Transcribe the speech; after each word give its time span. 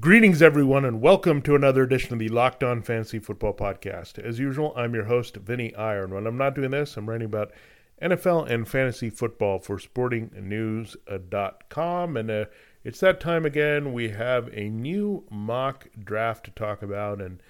Greetings, 0.00 0.40
everyone, 0.40 0.84
and 0.86 1.02
welcome 1.02 1.42
to 1.42 1.54
another 1.54 1.82
edition 1.82 2.14
of 2.14 2.20
the 2.20 2.30
Locked 2.30 2.64
On 2.64 2.80
Fantasy 2.80 3.18
Football 3.18 3.52
Podcast. 3.52 4.18
As 4.18 4.38
usual, 4.38 4.72
I'm 4.74 4.94
your 4.94 5.04
host, 5.04 5.36
Vinny 5.36 5.74
Iyer. 5.74 6.06
When 6.06 6.26
I'm 6.26 6.38
not 6.38 6.54
doing 6.54 6.70
this, 6.70 6.96
I'm 6.96 7.06
writing 7.06 7.26
about 7.26 7.52
NFL 8.00 8.50
and 8.50 8.66
fantasy 8.66 9.10
football 9.10 9.58
for 9.58 9.76
sportingnews.com. 9.76 12.16
And 12.16 12.30
uh, 12.30 12.46
it's 12.82 13.00
that 13.00 13.20
time 13.20 13.44
again. 13.44 13.92
We 13.92 14.08
have 14.08 14.48
a 14.54 14.70
new 14.70 15.26
mock 15.30 15.88
draft 16.02 16.46
to 16.46 16.50
talk 16.52 16.80
about. 16.80 17.20
And 17.20 17.42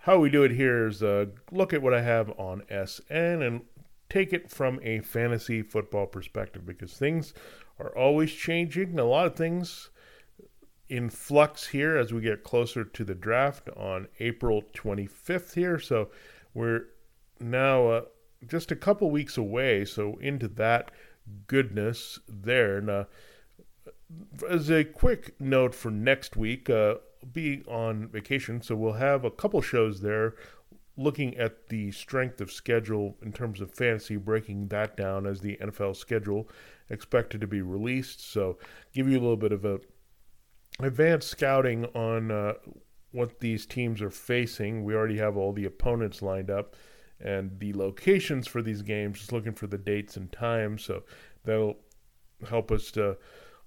how 0.00 0.18
we 0.18 0.28
do 0.28 0.42
it 0.42 0.50
here 0.50 0.88
is 0.88 1.04
uh, 1.04 1.26
look 1.52 1.72
at 1.72 1.82
what 1.82 1.94
I 1.94 2.02
have 2.02 2.32
on 2.36 2.64
SN 2.68 3.42
and 3.42 3.60
take 4.08 4.32
it 4.32 4.50
from 4.50 4.80
a 4.82 5.02
fantasy 5.02 5.62
football 5.62 6.06
perspective 6.06 6.66
because 6.66 6.94
things 6.94 7.32
are 7.78 7.96
always 7.96 8.32
changing. 8.32 8.98
A 8.98 9.04
lot 9.04 9.26
of 9.26 9.36
things 9.36 9.90
in 10.88 11.10
flux 11.10 11.68
here 11.68 11.96
as 11.96 12.12
we 12.12 12.20
get 12.20 12.44
closer 12.44 12.84
to 12.84 13.04
the 13.04 13.14
draft 13.14 13.68
on 13.76 14.08
April 14.20 14.62
25th 14.74 15.54
here. 15.54 15.78
So 15.78 16.10
we're 16.54 16.86
now 17.40 17.88
uh, 17.88 18.02
just 18.46 18.70
a 18.70 18.76
couple 18.76 19.10
weeks 19.10 19.36
away. 19.36 19.84
So 19.84 20.16
into 20.20 20.48
that 20.48 20.90
goodness 21.46 22.18
there. 22.28 22.80
Now, 22.80 23.06
as 24.48 24.70
a 24.70 24.84
quick 24.84 25.40
note 25.40 25.74
for 25.74 25.90
next 25.90 26.36
week, 26.36 26.70
uh, 26.70 26.96
be 27.32 27.64
on 27.66 28.06
vacation, 28.08 28.62
so 28.62 28.76
we'll 28.76 28.92
have 28.92 29.24
a 29.24 29.30
couple 29.30 29.60
shows 29.60 30.00
there 30.00 30.34
looking 30.96 31.36
at 31.36 31.68
the 31.68 31.90
strength 31.90 32.40
of 32.40 32.50
schedule 32.50 33.16
in 33.22 33.32
terms 33.32 33.60
of 33.60 33.70
fantasy, 33.70 34.16
breaking 34.16 34.68
that 34.68 34.96
down 34.96 35.26
as 35.26 35.40
the 35.40 35.58
NFL 35.60 35.94
schedule 35.94 36.48
expected 36.88 37.40
to 37.40 37.46
be 37.46 37.60
released. 37.60 38.32
So 38.32 38.58
give 38.94 39.08
you 39.08 39.18
a 39.18 39.20
little 39.20 39.36
bit 39.36 39.52
of 39.52 39.64
a 39.64 39.80
advanced 40.80 41.28
scouting 41.28 41.86
on 41.86 42.30
uh, 42.30 42.54
what 43.12 43.40
these 43.40 43.66
teams 43.66 44.02
are 44.02 44.10
facing. 44.10 44.84
We 44.84 44.94
already 44.94 45.18
have 45.18 45.36
all 45.36 45.52
the 45.52 45.64
opponents 45.64 46.22
lined 46.22 46.50
up 46.50 46.76
and 47.20 47.58
the 47.58 47.72
locations 47.72 48.46
for 48.46 48.60
these 48.60 48.82
games, 48.82 49.18
just 49.18 49.32
looking 49.32 49.54
for 49.54 49.66
the 49.66 49.78
dates 49.78 50.16
and 50.16 50.30
times. 50.30 50.84
So 50.84 51.02
that'll 51.44 51.78
help 52.48 52.70
us 52.70 52.90
to 52.92 53.16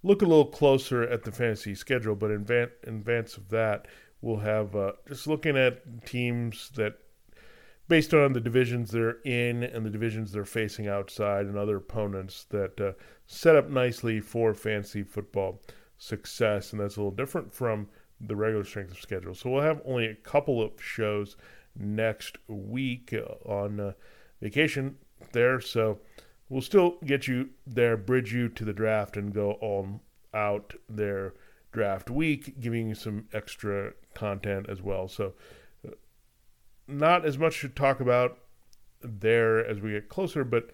look 0.04 0.22
a 0.22 0.26
little 0.26 0.46
closer 0.46 1.04
at 1.04 1.24
the 1.24 1.32
fantasy 1.32 1.74
schedule. 1.74 2.16
But 2.16 2.32
in, 2.32 2.46
van- 2.46 2.72
in 2.86 2.98
advance 2.98 3.38
of 3.38 3.50
that, 3.50 3.88
we'll 4.22 4.38
have 4.38 4.76
uh, 4.76 4.92
just 5.08 5.26
looking 5.26 5.58
at 5.58 6.06
teams 6.06 6.70
that, 6.76 7.00
based 7.88 8.14
on 8.14 8.34
the 8.34 8.40
divisions 8.40 8.92
they're 8.92 9.18
in 9.26 9.64
and 9.64 9.84
the 9.84 9.90
divisions 9.90 10.32
they're 10.32 10.46
facing 10.46 10.88
outside 10.88 11.48
and 11.48 11.58
other 11.58 11.78
opponents, 11.78 12.46
that 12.52 12.80
uh, 12.80 12.92
set 13.26 13.56
up 13.56 13.68
nicely 13.68 14.20
for 14.20 14.54
fantasy 14.54 15.02
football 15.02 15.60
success, 16.00 16.72
and 16.72 16.82
that's 16.82 16.96
a 16.96 17.00
little 17.00 17.12
different 17.12 17.54
from 17.54 17.88
the 18.20 18.36
regular 18.36 18.64
strength 18.64 18.92
of 18.92 19.00
schedule. 19.00 19.36
So 19.36 19.52
we'll 19.52 19.62
have 19.62 19.82
only 19.86 20.08
a 20.08 20.16
couple 20.16 20.62
of 20.62 20.72
shows 20.82 21.36
next 21.78 22.38
week 22.48 23.14
on 23.46 23.80
uh, 23.80 23.94
vacation 24.42 24.98
there. 25.32 25.62
So 25.62 26.00
we'll 26.50 26.62
still 26.62 26.98
get 27.06 27.28
you 27.28 27.50
there, 27.68 27.96
bridge 27.96 28.34
you 28.34 28.50
to 28.50 28.66
the 28.66 28.74
draft, 28.74 29.16
and 29.16 29.34
go 29.34 29.52
on 29.62 30.00
out 30.34 30.74
there 30.90 31.36
draft 31.72 32.10
week, 32.10 32.60
giving 32.60 32.90
you 32.90 32.96
some 32.96 33.28
extra 33.34 33.94
content 34.16 34.68
as 34.70 34.82
well. 34.82 35.08
So 35.08 35.34
uh, 35.88 35.92
not 36.88 37.26
as 37.26 37.38
much 37.38 37.62
to 37.62 37.70
talk 37.70 38.00
about 38.00 38.40
there 39.02 39.66
as 39.66 39.80
we 39.80 39.92
get 39.92 40.10
closer, 40.10 40.44
but 40.44 40.72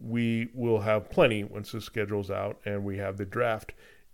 we 0.00 0.48
will 0.54 0.80
have 0.80 1.10
plenty 1.10 1.44
once 1.44 1.72
the 1.72 1.80
schedule's 1.80 2.30
out 2.30 2.60
and 2.64 2.84
we 2.84 2.98
have 2.98 3.16
the 3.16 3.24
draft 3.24 3.72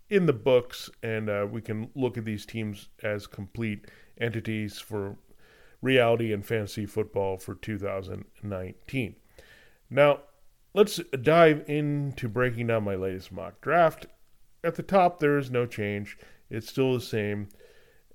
in 0.09 0.25
the 0.25 0.33
books, 0.33 0.89
and 1.01 1.29
uh, 1.29 1.47
we 1.49 1.61
can 1.61 1.89
look 1.95 2.17
at 2.17 2.25
these 2.25 2.45
teams 2.45 2.89
as 3.01 3.27
complete 3.27 3.87
entities 4.19 4.79
for 4.79 5.17
reality 5.81 6.31
and 6.31 6.45
fantasy 6.45 6.85
football 6.85 7.37
for 7.37 7.55
2019. 7.55 9.15
Now, 9.89 10.19
let's 10.73 10.97
dive 11.21 11.63
into 11.67 12.27
breaking 12.27 12.67
down 12.67 12.83
my 12.83 12.95
latest 12.95 13.31
mock 13.31 13.61
draft. 13.61 14.05
At 14.63 14.75
the 14.75 14.83
top, 14.83 15.19
there 15.19 15.37
is 15.37 15.51
no 15.51 15.65
change, 15.65 16.17
it's 16.49 16.69
still 16.69 16.93
the 16.93 17.01
same, 17.01 17.49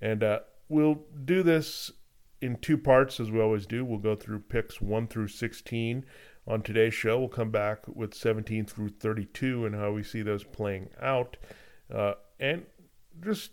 and 0.00 0.22
uh, 0.22 0.40
we'll 0.68 1.02
do 1.24 1.42
this 1.42 1.92
in 2.40 2.56
two 2.56 2.78
parts 2.78 3.20
as 3.20 3.30
we 3.30 3.40
always 3.40 3.66
do. 3.66 3.84
We'll 3.84 3.98
go 3.98 4.16
through 4.16 4.40
picks 4.40 4.80
1 4.80 5.08
through 5.08 5.28
16 5.28 6.04
on 6.46 6.62
today's 6.62 6.94
show. 6.94 7.18
We'll 7.18 7.28
come 7.28 7.50
back 7.50 7.86
with 7.86 8.14
17 8.14 8.64
through 8.66 8.90
32 8.90 9.66
and 9.66 9.74
how 9.74 9.92
we 9.92 10.02
see 10.02 10.22
those 10.22 10.44
playing 10.44 10.88
out. 11.00 11.36
Uh, 11.92 12.14
and 12.38 12.64
just 13.22 13.50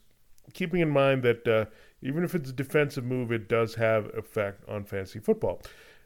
keeping 0.54 0.82
in 0.82 0.90
mind 0.90 1.24
that 1.24 1.48
uh, 1.48 1.66
even 2.02 2.24
if 2.24 2.36
it's 2.36 2.50
a 2.50 2.54
defensive 2.54 3.04
move, 3.04 3.32
it 3.32 3.50
does 3.50 3.76
have 3.76 4.06
effect 4.16 4.68
on 4.68 4.86
fantasy 4.86 5.20
football. 5.20 5.62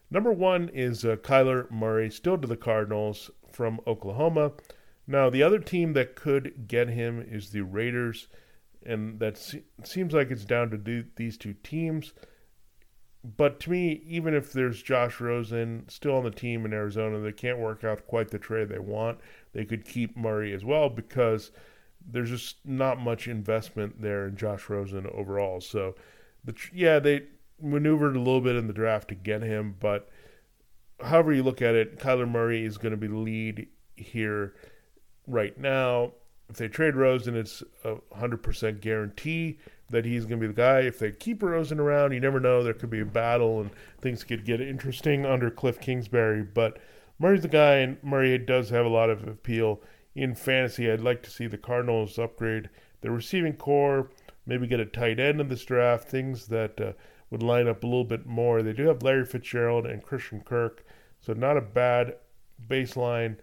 Number 0.09 0.31
one 0.31 0.69
is 0.73 1.05
uh, 1.05 1.15
Kyler 1.17 1.69
Murray, 1.71 2.09
still 2.09 2.37
to 2.37 2.47
the 2.47 2.57
Cardinals 2.57 3.31
from 3.51 3.79
Oklahoma. 3.87 4.53
Now, 5.07 5.29
the 5.29 5.43
other 5.43 5.59
team 5.59 5.93
that 5.93 6.15
could 6.15 6.67
get 6.67 6.89
him 6.89 7.25
is 7.25 7.49
the 7.49 7.61
Raiders, 7.61 8.27
and 8.85 9.19
that 9.19 9.37
se- 9.37 9.63
seems 9.83 10.13
like 10.13 10.31
it's 10.31 10.45
down 10.45 10.69
to 10.71 10.77
do- 10.77 11.05
these 11.15 11.37
two 11.37 11.53
teams. 11.63 12.13
But 13.23 13.59
to 13.61 13.69
me, 13.69 14.01
even 14.05 14.33
if 14.33 14.51
there's 14.51 14.81
Josh 14.81 15.19
Rosen 15.21 15.85
still 15.87 16.15
on 16.15 16.23
the 16.23 16.31
team 16.31 16.65
in 16.65 16.73
Arizona, 16.73 17.19
they 17.19 17.31
can't 17.31 17.59
work 17.59 17.83
out 17.83 18.07
quite 18.07 18.29
the 18.29 18.39
trade 18.39 18.69
they 18.69 18.79
want. 18.79 19.19
They 19.53 19.63
could 19.63 19.85
keep 19.85 20.17
Murray 20.17 20.53
as 20.53 20.65
well 20.65 20.89
because 20.89 21.51
there's 22.09 22.29
just 22.29 22.57
not 22.65 22.99
much 22.99 23.27
investment 23.27 24.01
there 24.01 24.27
in 24.27 24.35
Josh 24.35 24.69
Rosen 24.69 25.07
overall. 25.07 25.61
So, 25.61 25.95
the 26.43 26.55
yeah, 26.73 26.99
they 26.99 27.23
maneuvered 27.61 28.15
a 28.15 28.19
little 28.19 28.41
bit 28.41 28.55
in 28.55 28.67
the 28.67 28.73
draft 28.73 29.09
to 29.09 29.15
get 29.15 29.41
him, 29.41 29.75
but 29.79 30.09
however 31.03 31.33
you 31.33 31.43
look 31.43 31.61
at 31.61 31.75
it, 31.75 31.99
Kyler 31.99 32.29
Murray 32.29 32.65
is 32.65 32.77
going 32.77 32.91
to 32.91 32.97
be 32.97 33.07
the 33.07 33.17
lead 33.17 33.67
here 33.95 34.55
right 35.27 35.57
now. 35.57 36.13
If 36.49 36.57
they 36.57 36.67
trade 36.67 36.95
Rosen, 36.95 37.35
it's 37.35 37.63
a 37.85 37.95
hundred 38.13 38.43
percent 38.43 38.81
guarantee 38.81 39.59
that 39.89 40.05
he's 40.05 40.25
going 40.25 40.39
to 40.39 40.47
be 40.47 40.53
the 40.53 40.61
guy. 40.61 40.81
If 40.81 40.99
they 40.99 41.11
keep 41.11 41.41
Rosen 41.43 41.79
around, 41.79 42.13
you 42.13 42.19
never 42.19 42.39
know. 42.39 42.63
There 42.63 42.73
could 42.73 42.89
be 42.89 43.01
a 43.01 43.05
battle 43.05 43.61
and 43.61 43.69
things 44.01 44.23
could 44.23 44.45
get 44.45 44.59
interesting 44.59 45.25
under 45.25 45.49
Cliff 45.49 45.79
Kingsbury. 45.79 46.43
But 46.43 46.79
Murray's 47.19 47.41
the 47.41 47.47
guy, 47.47 47.75
and 47.75 48.01
Murray 48.03 48.37
does 48.37 48.69
have 48.69 48.85
a 48.85 48.89
lot 48.89 49.09
of 49.09 49.27
appeal 49.27 49.81
in 50.15 50.35
fantasy, 50.35 50.91
I'd 50.91 51.01
like 51.01 51.23
to 51.23 51.29
see 51.29 51.47
the 51.47 51.57
Cardinals 51.57 52.19
upgrade 52.19 52.69
their 53.01 53.11
receiving 53.11 53.53
corps, 53.53 54.09
maybe 54.45 54.67
get 54.67 54.79
a 54.79 54.85
tight 54.85 55.19
end 55.19 55.41
in 55.41 55.47
this 55.47 55.65
draft, 55.65 56.07
things 56.07 56.47
that 56.47 56.79
uh, 56.79 56.93
would 57.29 57.43
line 57.43 57.67
up 57.67 57.83
a 57.83 57.87
little 57.87 58.03
bit 58.03 58.25
more. 58.25 58.61
They 58.61 58.73
do 58.73 58.87
have 58.87 59.03
Larry 59.03 59.25
Fitzgerald 59.25 59.85
and 59.85 60.03
Christian 60.03 60.41
Kirk, 60.41 60.85
so 61.19 61.33
not 61.33 61.57
a 61.57 61.61
bad 61.61 62.15
baseline 62.67 63.37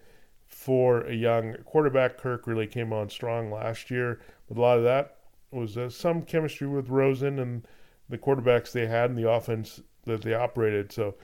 for 0.47 1.03
a 1.03 1.15
young 1.15 1.55
quarterback. 1.65 2.19
Kirk 2.19 2.47
really 2.47 2.67
came 2.67 2.93
on 2.93 3.09
strong 3.09 3.51
last 3.51 3.91
year, 3.91 4.21
but 4.49 4.59
a 4.59 4.61
lot 4.61 4.79
of 4.79 4.85
that 4.85 5.17
was 5.51 5.77
uh, 5.77 5.89
some 5.89 6.23
chemistry 6.23 6.67
with 6.67 6.89
Rosen 6.91 7.39
and 7.39 7.67
the 8.09 8.19
quarterbacks 8.19 8.73
they 8.73 8.87
had 8.87 9.11
and 9.11 9.19
the 9.19 9.31
offense 9.31 9.81
that 10.05 10.23
they 10.23 10.35
operated. 10.35 10.93
So 10.93 11.15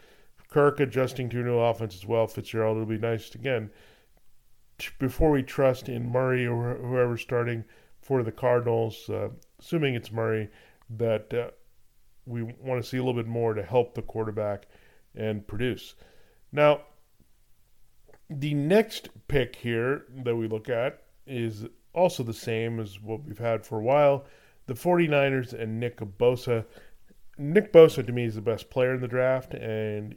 Kirk 0.49 0.81
adjusting 0.81 1.29
to 1.31 1.41
a 1.41 1.45
new 1.45 1.59
offense 1.59 1.95
as 1.95 2.07
well. 2.07 2.27
Fitzgerald, 2.27 2.77
it'll 2.77 2.87
be 2.87 2.99
nice 2.99 3.35
again 3.35 3.71
before 4.99 5.31
we 5.31 5.43
trust 5.43 5.89
in 5.89 6.11
Murray 6.11 6.47
or 6.47 6.77
whoever's 6.77 7.23
starting 7.23 7.65
for 8.01 8.23
the 8.23 8.33
Cardinals, 8.33 9.09
uh, 9.09 9.29
assuming 9.59 9.95
it's 9.95 10.13
Murray, 10.13 10.51
that 10.91 11.33
uh, 11.33 11.51
we 12.27 12.43
want 12.43 12.83
to 12.83 12.89
see 12.89 12.99
a 12.99 13.05
little 13.05 13.21
bit 13.21 13.29
more 13.29 13.55
to 13.55 13.63
help 13.63 13.95
the 13.95 14.03
quarterback 14.03 14.67
and 15.15 15.47
produce. 15.47 15.95
Now, 16.53 16.83
the 18.29 18.55
next 18.55 19.09
pick 19.29 19.57
here 19.57 20.05
that 20.25 20.37
we 20.37 20.49
look 20.49 20.69
at 20.69 21.03
is 21.27 21.65
also 21.93 22.23
the 22.23 22.35
same 22.35 22.81
as 22.81 23.01
what 23.01 23.25
we've 23.25 23.39
had 23.39 23.65
for 23.65 23.79
a 23.79 23.83
while 23.83 24.27
the 24.67 24.75
49ers 24.75 25.53
and 25.53 25.79
Nick 25.79 25.99
Bosa. 25.99 26.65
Nick 27.37 27.73
Bosa 27.73 28.07
to 28.07 28.13
me 28.13 28.25
is 28.25 28.35
the 28.35 28.41
best 28.41 28.71
player 28.71 28.95
in 28.95 29.01
the 29.01 29.09
draft, 29.09 29.55
and 29.55 30.15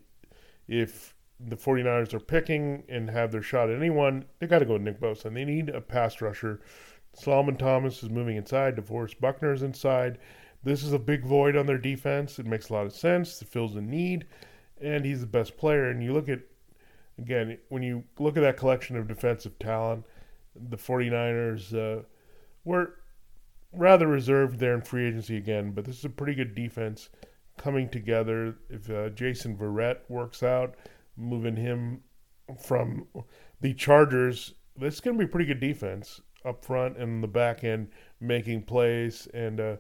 if 0.68 1.14
the 1.40 1.56
49ers 1.56 2.14
are 2.14 2.20
picking 2.20 2.84
and 2.90 3.10
have 3.10 3.32
their 3.32 3.42
shot 3.42 3.70
at 3.70 3.78
anyone, 3.78 4.26
they 4.40 4.48
got 4.48 4.60
to 4.60 4.66
go 4.66 4.74
with 4.74 4.82
Nick 4.82 5.00
Bosa. 5.00 5.26
And 5.26 5.38
they 5.38 5.46
need 5.46 5.70
a 5.70 5.82
pass 5.82 6.22
rusher. 6.22 6.62
Solomon 7.14 7.58
Thomas 7.58 8.04
is 8.04 8.10
moving 8.10 8.38
inside. 8.38 8.76
DeForest 8.76 9.20
Buckner 9.20 9.54
is 9.54 9.64
inside. 9.64 10.20
This 10.64 10.84
is 10.84 10.94
a 10.94 11.00
big 11.00 11.24
void 11.24 11.56
on 11.56 11.66
their 11.66 11.78
defense. 11.78 12.40
It 12.40 12.46
makes 12.46 12.70
a 12.70 12.74
lot 12.74 12.86
of 12.86 12.94
sense. 12.94 13.42
It 13.42 13.48
fills 13.48 13.76
a 13.76 13.82
need. 13.82 14.26
and 14.82 15.06
he's 15.06 15.22
the 15.22 15.28
best 15.28 15.58
player. 15.58 15.90
And 15.90 16.04
you 16.04 16.14
look 16.14 16.30
at, 16.30 16.40
again, 17.18 17.58
when 17.70 17.84
you 17.84 18.04
look 18.20 18.38
at 18.38 18.42
that 18.42 18.58
collection 18.58 18.96
of 18.96 19.08
defensive 19.08 19.58
talent, 19.60 20.06
the 20.56 20.78
49ers 20.78 21.74
uh, 21.74 22.04
were 22.64 22.96
rather 23.74 24.08
reserved 24.08 24.60
there 24.60 24.74
in 24.74 24.82
free 24.82 25.08
agency 25.08 25.38
again, 25.38 25.72
but 25.72 25.86
this 25.86 26.00
is 26.00 26.06
a 26.06 26.10
pretty 26.10 26.34
good 26.34 26.56
defense 26.56 27.10
coming 27.58 27.90
together. 27.90 28.56
If 28.70 28.90
uh, 28.90 29.10
Jason 29.10 29.58
Verrett 29.58 29.98
works 30.10 30.44
out, 30.44 30.76
moving 31.18 31.56
him 31.56 32.02
from 32.64 33.08
the 33.62 33.74
Chargers, 33.74 34.54
this 34.76 34.96
is 34.96 35.00
going 35.00 35.18
to 35.18 35.26
be 35.26 35.30
pretty 35.30 35.46
good 35.46 35.60
defense 35.60 36.22
up 36.46 36.64
front 36.64 36.98
and 36.98 37.24
the 37.24 37.28
back 37.28 37.64
end 37.64 37.90
making 38.22 38.64
plays. 38.64 39.28
And 39.34 39.60
uh, 39.60 39.76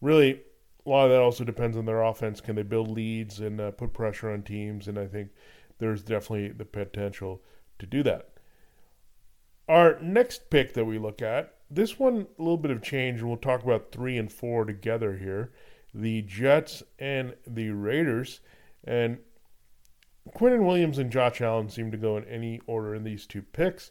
really, 0.00 0.40
a 0.84 0.88
lot 0.88 1.06
of 1.06 1.10
that 1.10 1.20
also 1.20 1.44
depends 1.44 1.76
on 1.76 1.84
their 1.84 2.02
offense. 2.02 2.40
Can 2.40 2.56
they 2.56 2.62
build 2.62 2.90
leads 2.90 3.40
and 3.40 3.60
uh, 3.60 3.72
put 3.72 3.92
pressure 3.92 4.30
on 4.30 4.42
teams? 4.42 4.88
And 4.88 4.98
I 4.98 5.06
think 5.06 5.30
there's 5.78 6.02
definitely 6.02 6.50
the 6.50 6.64
potential 6.64 7.42
to 7.78 7.86
do 7.86 8.02
that. 8.04 8.30
Our 9.68 9.98
next 10.00 10.48
pick 10.48 10.74
that 10.74 10.84
we 10.84 10.98
look 10.98 11.20
at, 11.20 11.54
this 11.68 11.98
one, 11.98 12.28
a 12.38 12.42
little 12.42 12.56
bit 12.56 12.70
of 12.70 12.82
change, 12.82 13.18
and 13.18 13.28
we'll 13.28 13.36
talk 13.38 13.64
about 13.64 13.90
three 13.90 14.16
and 14.16 14.32
four 14.32 14.64
together 14.64 15.16
here 15.16 15.52
the 15.92 16.20
Jets 16.22 16.82
and 16.98 17.34
the 17.46 17.70
Raiders. 17.70 18.40
And 18.84 19.18
Quinnen 20.34 20.64
Williams 20.66 20.98
and 20.98 21.10
Josh 21.10 21.40
Allen 21.40 21.68
seem 21.68 21.90
to 21.90 21.96
go 21.96 22.16
in 22.16 22.24
any 22.24 22.60
order 22.66 22.94
in 22.94 23.04
these 23.04 23.26
two 23.26 23.42
picks. 23.42 23.90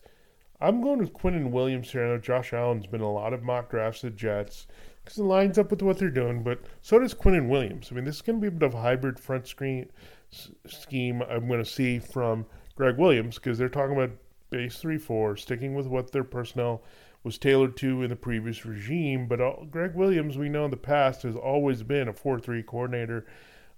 I'm 0.61 0.81
going 0.81 0.99
with 0.99 1.13
Quinnen 1.13 1.51
Williams 1.51 1.91
here. 1.91 2.05
I 2.05 2.09
know 2.09 2.17
Josh 2.17 2.53
Allen's 2.53 2.87
been 2.87 3.01
a 3.01 3.11
lot 3.11 3.33
of 3.33 3.43
mock 3.43 3.69
drafts 3.69 4.03
at 4.03 4.15
Jets 4.15 4.67
because 5.03 5.17
it 5.17 5.23
lines 5.23 5.57
up 5.57 5.69
with 5.69 5.81
what 5.81 5.99
they're 5.99 6.09
doing, 6.09 6.43
but 6.43 6.59
so 6.81 6.97
does 6.99 7.13
Quinnen 7.13 7.49
Williams. 7.49 7.89
I 7.91 7.95
mean, 7.95 8.05
this 8.05 8.15
is 8.15 8.21
going 8.21 8.37
to 8.37 8.41
be 8.41 8.47
a 8.47 8.51
bit 8.51 8.65
of 8.65 8.73
a 8.73 8.81
hybrid 8.81 9.19
front 9.19 9.47
screen 9.47 9.89
s- 10.31 10.51
scheme 10.65 11.21
I'm 11.21 11.47
going 11.47 11.63
to 11.63 11.69
see 11.69 11.99
from 11.99 12.45
Gregg 12.75 12.97
Williams 12.97 13.35
because 13.35 13.57
they're 13.57 13.69
talking 13.69 13.95
about 13.95 14.11
base 14.49 14.77
3 14.77 14.97
4, 14.97 15.37
sticking 15.37 15.75
with 15.75 15.87
what 15.87 16.11
their 16.11 16.23
personnel 16.23 16.81
was 17.23 17.37
tailored 17.37 17.75
to 17.77 18.03
in 18.03 18.09
the 18.09 18.15
previous 18.15 18.65
regime. 18.65 19.27
But 19.27 19.41
all, 19.41 19.65
Gregg 19.69 19.95
Williams, 19.95 20.37
we 20.37 20.49
know 20.49 20.65
in 20.65 20.71
the 20.71 20.77
past, 20.77 21.23
has 21.23 21.35
always 21.35 21.83
been 21.83 22.07
a 22.07 22.13
4 22.13 22.39
3 22.39 22.63
coordinator, 22.63 23.25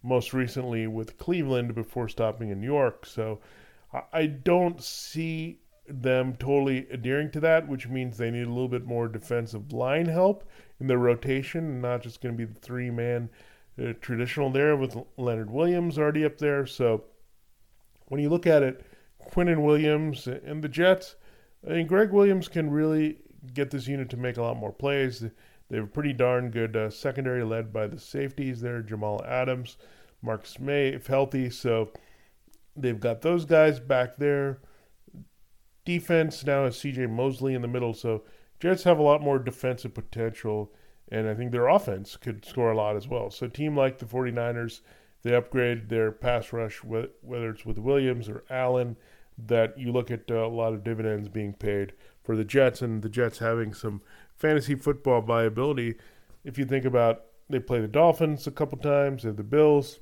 most 0.03 0.33
recently 0.33 0.87
with 0.87 1.17
Cleveland 1.17 1.75
before 1.75 2.07
stopping 2.07 2.49
in 2.49 2.61
New 2.61 2.67
York. 2.67 3.05
So 3.05 3.39
I, 4.11 4.27
don't 4.27 4.81
see 4.81 5.59
them 5.87 6.35
totally 6.35 6.87
adhering 6.89 7.31
to 7.31 7.39
that, 7.41 7.67
which 7.67 7.87
means 7.87 8.17
they 8.17 8.31
need 8.31 8.45
a 8.45 8.49
little 8.49 8.67
bit 8.67 8.85
more 8.85 9.07
defensive 9.07 9.71
line 9.71 10.05
help 10.05 10.43
in 10.79 10.87
their 10.87 10.97
rotation, 10.97 11.81
not 11.81 12.01
just 12.01 12.21
going 12.21 12.35
to 12.35 12.37
be 12.37 12.51
the 12.51 12.59
three 12.59 12.89
man 12.89 13.29
uh, 13.81 13.93
traditional 14.01 14.49
there 14.49 14.75
with 14.75 14.97
Leonard 15.17 15.49
Williams 15.49 15.97
already 15.97 16.25
up 16.25 16.37
there. 16.37 16.65
So 16.65 17.05
when 18.07 18.21
you 18.21 18.29
look 18.29 18.47
at 18.47 18.63
it, 18.63 18.85
Quinnen 19.31 19.63
Williams 19.63 20.27
and 20.27 20.63
the 20.63 20.69
Jets, 20.69 21.15
I 21.65 21.73
mean, 21.73 21.87
Gregg 21.87 22.11
Williams 22.11 22.47
can 22.47 22.69
really 22.69 23.17
get 23.53 23.71
this 23.71 23.87
unit 23.87 24.09
to 24.09 24.17
make 24.17 24.37
a 24.37 24.41
lot 24.41 24.57
more 24.57 24.71
plays. 24.71 25.23
They 25.69 25.77
have 25.77 25.85
a 25.85 25.89
pretty 25.89 26.13
darn 26.13 26.49
good 26.49 26.75
uh, 26.75 26.89
secondary 26.89 27.43
led 27.43 27.73
by 27.73 27.87
the 27.87 27.99
safeties 27.99 28.61
there, 28.61 28.81
Jamal 28.81 29.23
Adams, 29.25 29.77
Marcus 30.21 30.59
Maye, 30.59 30.89
if 30.89 31.07
healthy. 31.07 31.49
So 31.49 31.91
they've 32.75 32.99
got 32.99 33.21
those 33.21 33.45
guys 33.45 33.79
back 33.79 34.17
there. 34.17 34.59
Defense 35.83 36.45
now 36.45 36.65
has 36.65 36.77
CJ 36.77 37.09
Mosley 37.09 37.53
in 37.53 37.61
the 37.61 37.67
middle. 37.67 37.93
So 37.93 38.23
Jets 38.59 38.83
have 38.83 38.97
a 38.97 39.03
lot 39.03 39.21
more 39.21 39.39
defensive 39.39 39.93
potential, 39.93 40.71
and 41.09 41.27
I 41.27 41.35
think 41.35 41.51
their 41.51 41.67
offense 41.67 42.17
could 42.17 42.45
score 42.45 42.71
a 42.71 42.77
lot 42.77 42.95
as 42.95 43.07
well. 43.07 43.29
So 43.29 43.47
team 43.47 43.75
like 43.75 43.99
the 43.99 44.05
49ers, 44.05 44.81
they 45.23 45.35
upgrade 45.35 45.89
their 45.89 46.11
pass 46.11 46.51
rush, 46.53 46.83
whether 46.83 47.49
it's 47.49 47.65
with 47.65 47.77
Williams 47.77 48.29
or 48.29 48.43
Allen, 48.49 48.97
that 49.37 49.77
you 49.77 49.91
look 49.91 50.09
at 50.09 50.31
uh, 50.31 50.45
a 50.45 50.47
lot 50.47 50.73
of 50.73 50.83
dividends 50.83 51.29
being 51.29 51.53
paid 51.53 51.93
for 52.23 52.35
the 52.35 52.43
Jets 52.43 52.81
and 52.81 53.01
the 53.01 53.09
Jets 53.09 53.37
having 53.37 53.73
some 53.73 54.01
fantasy 54.37 54.75
football 54.75 55.21
viability. 55.21 55.95
If 56.43 56.57
you 56.57 56.65
think 56.65 56.85
about 56.85 57.23
they 57.49 57.59
play 57.59 57.79
the 57.79 57.87
Dolphins 57.87 58.45
a 58.47 58.51
couple 58.51 58.77
times, 58.77 59.23
they 59.23 59.29
have 59.29 59.37
the 59.37 59.43
Bills. 59.43 59.99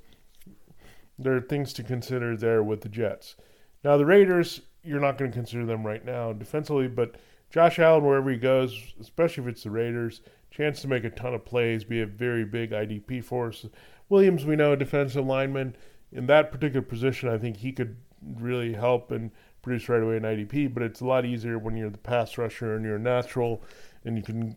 There 1.17 1.35
are 1.35 1.41
things 1.41 1.73
to 1.73 1.83
consider 1.83 2.35
there 2.35 2.63
with 2.63 2.81
the 2.81 2.89
Jets. 2.89 3.35
Now 3.83 3.97
the 3.97 4.05
Raiders, 4.05 4.61
you're 4.83 4.99
not 4.99 5.17
going 5.17 5.31
to 5.31 5.37
consider 5.37 5.65
them 5.65 5.85
right 5.85 6.03
now 6.03 6.33
defensively, 6.33 6.87
but 6.87 7.15
Josh 7.51 7.79
Allen, 7.79 8.03
wherever 8.03 8.29
he 8.31 8.37
goes, 8.37 8.93
especially 8.99 9.43
if 9.43 9.49
it's 9.49 9.63
the 9.63 9.71
Raiders, 9.71 10.21
chance 10.49 10.81
to 10.81 10.87
make 10.87 11.03
a 11.03 11.09
ton 11.09 11.33
of 11.33 11.45
plays, 11.45 11.83
be 11.83 12.01
a 12.01 12.05
very 12.05 12.43
big 12.43 12.71
IDP 12.71 13.23
force. 13.23 13.67
Williams, 14.09 14.45
we 14.45 14.55
know, 14.55 14.73
a 14.73 14.77
defensive 14.77 15.25
lineman. 15.25 15.75
In 16.11 16.27
that 16.27 16.51
particular 16.51 16.81
position, 16.81 17.29
I 17.29 17.37
think 17.37 17.57
he 17.57 17.71
could 17.71 17.97
really 18.37 18.73
help 18.73 19.11
and 19.11 19.31
produce 19.61 19.89
right 19.89 20.01
away 20.01 20.17
in 20.17 20.23
IDP, 20.23 20.73
but 20.73 20.83
it's 20.83 21.01
a 21.01 21.05
lot 21.05 21.25
easier 21.25 21.57
when 21.57 21.75
you're 21.75 21.89
the 21.89 21.97
pass 21.97 22.37
rusher 22.37 22.75
and 22.75 22.85
you're 22.85 22.99
natural 22.99 23.63
and 24.06 24.16
you 24.16 24.24
can 24.24 24.56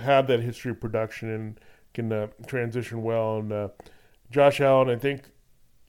have 0.00 0.26
that 0.28 0.40
history 0.40 0.70
of 0.70 0.80
production 0.80 1.28
and 1.28 1.60
can 1.92 2.12
uh, 2.12 2.28
transition 2.46 3.02
well. 3.02 3.38
And 3.38 3.52
uh, 3.52 3.68
Josh 4.30 4.60
Allen, 4.60 4.88
I 4.88 4.96
think, 4.96 5.24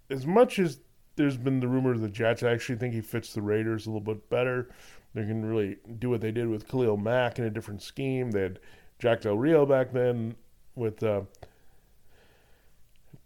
as 0.09 0.25
much 0.25 0.59
as 0.59 0.79
there's 1.15 1.37
been 1.37 1.59
the 1.59 1.67
rumor 1.67 1.91
of 1.91 2.01
the 2.01 2.09
Jets, 2.09 2.43
I 2.43 2.51
actually 2.51 2.77
think 2.77 2.93
he 2.93 3.01
fits 3.01 3.33
the 3.33 3.41
Raiders 3.41 3.85
a 3.85 3.89
little 3.89 4.01
bit 4.01 4.29
better. 4.29 4.69
They 5.13 5.21
can 5.21 5.45
really 5.45 5.77
do 5.99 6.09
what 6.09 6.21
they 6.21 6.31
did 6.31 6.47
with 6.47 6.67
Khalil 6.67 6.97
Mack 6.97 7.37
in 7.37 7.45
a 7.45 7.49
different 7.49 7.81
scheme. 7.81 8.31
They 8.31 8.41
had 8.41 8.59
Jack 8.97 9.21
Del 9.21 9.37
Rio 9.37 9.65
back 9.65 9.91
then 9.91 10.35
with 10.75 11.03
uh, 11.03 11.21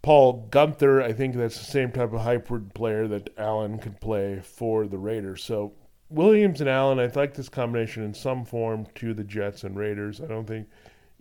Paul 0.02 0.48
Guenther. 0.50 1.04
I 1.04 1.13
think 1.13 1.36
that's 1.36 1.60
the 1.60 1.66
same 1.66 1.92
type 1.92 2.12
of 2.12 2.22
hybrid 2.22 2.74
player 2.74 3.07
that 3.07 3.30
Allen 3.38 3.78
could 3.78 4.02
play 4.02 4.42
for 4.44 4.88
the 4.88 4.98
Raiders. 4.98 5.44
So 5.44 5.74
Williams 6.10 6.62
and 6.62 6.69
Allen, 6.69 7.00
I 7.00 7.07
like 7.07 7.34
this 7.34 7.50
combination 7.50 8.04
in 8.04 8.13
some 8.13 8.46
form 8.46 8.86
to 8.96 9.13
the 9.13 9.24
Jets 9.24 9.63
and 9.63 9.75
Raiders. 9.75 10.22
I 10.22 10.25
don't 10.28 10.46
think 10.46 10.68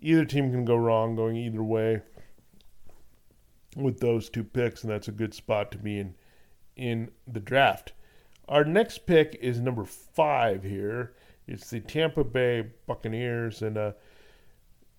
either 0.00 0.24
team 0.24 0.50
can 0.50 0.64
go 0.64 0.76
wrong 0.76 1.16
going 1.16 1.36
either 1.36 1.62
way 1.62 2.02
with 3.76 4.00
those 4.00 4.28
two 4.28 4.44
picks, 4.44 4.82
and 4.82 4.92
that's 4.92 5.08
a 5.08 5.12
good 5.12 5.34
spot 5.34 5.70
to 5.72 5.78
be 5.78 5.98
in 5.98 6.14
in 6.76 7.10
the 7.26 7.40
draft. 7.40 7.92
Our 8.48 8.64
next 8.64 9.06
pick 9.06 9.38
is 9.40 9.60
number 9.60 9.84
five 9.84 10.62
here. 10.62 11.14
It's 11.46 11.70
the 11.70 11.80
Tampa 11.80 12.24
Bay 12.24 12.66
Buccaneers, 12.86 13.62
and 13.62 13.78
uh, 13.78 13.92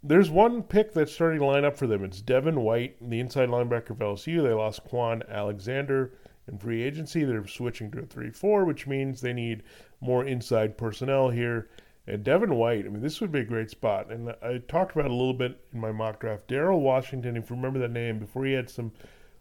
there's 0.02 0.30
one 0.30 0.64
pick 0.64 0.94
that's 0.94 1.12
starting 1.12 1.40
to 1.40 1.46
line 1.46 1.66
up 1.66 1.78
for 1.78 1.88
them. 1.88 2.04
It's 2.04 2.22
Devin 2.22 2.62
White, 2.62 2.98
the 3.10 3.20
inside 3.20 3.50
linebacker 3.50 3.92
of 3.92 3.98
LSU. 3.98 4.42
They 4.44 4.54
lost 4.54 4.88
Kwon 4.88 5.28
Alexander 5.30 6.14
in 6.48 6.58
free 6.58 6.84
agency. 6.84 7.24
They're 7.24 7.48
switching 7.48 7.92
to 7.92 8.00
a 8.00 8.06
3 8.06 8.32
4, 8.32 8.66
which 8.66 8.88
means 8.88 9.22
they 9.22 9.34
need 9.34 9.64
more 10.02 10.26
inside 10.26 10.78
personnel 10.78 11.30
here. 11.30 11.70
And 12.08 12.24
Devin 12.24 12.54
White, 12.54 12.86
I 12.86 12.90
mean, 12.90 13.02
this 13.02 13.20
would 13.20 13.32
be 13.32 13.40
a 13.40 13.46
great 13.46 13.72
spot. 13.72 14.12
And 14.12 14.36
I 14.44 14.60
talked 14.68 14.96
about 14.96 15.10
a 15.10 15.16
little 15.16 15.34
bit 15.34 15.60
in 15.74 15.80
my 15.80 15.92
mock 15.92 16.20
draft. 16.20 16.48
Daryl 16.48 16.80
Washington, 16.80 17.36
if 17.36 17.50
you 17.50 17.56
remember 17.56 17.80
that 17.80 17.92
name, 17.92 18.20
before 18.20 18.46
he 18.46 18.54
had 18.54 18.70
some 18.70 18.92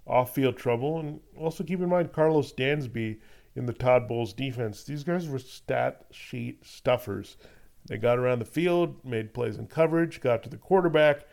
off 0.07 0.35
field 0.35 0.57
trouble. 0.57 1.01
And 1.01 1.21
also 1.37 1.63
keep 1.63 1.81
in 1.81 1.89
mind 1.91 2.13
Karlos 2.13 2.55
Dansby 2.55 3.19
in 3.55 3.67
the 3.67 3.73
Todd 3.73 4.09
Bowles 4.09 4.33
defense. 4.33 4.83
These 4.83 5.05
guys 5.05 5.29
were 5.29 5.39
stat 5.39 6.07
sheet 6.11 6.65
stuffers. 6.65 7.37
They 7.87 7.99
got 7.99 8.19
around 8.19 8.39
the 8.39 8.47
field, 8.47 9.05
made 9.05 9.35
plays 9.35 9.59
in 9.59 9.67
coverage, 9.67 10.21
got 10.21 10.43
to 10.45 10.49
the 10.49 10.57
quarterback, 10.57 11.27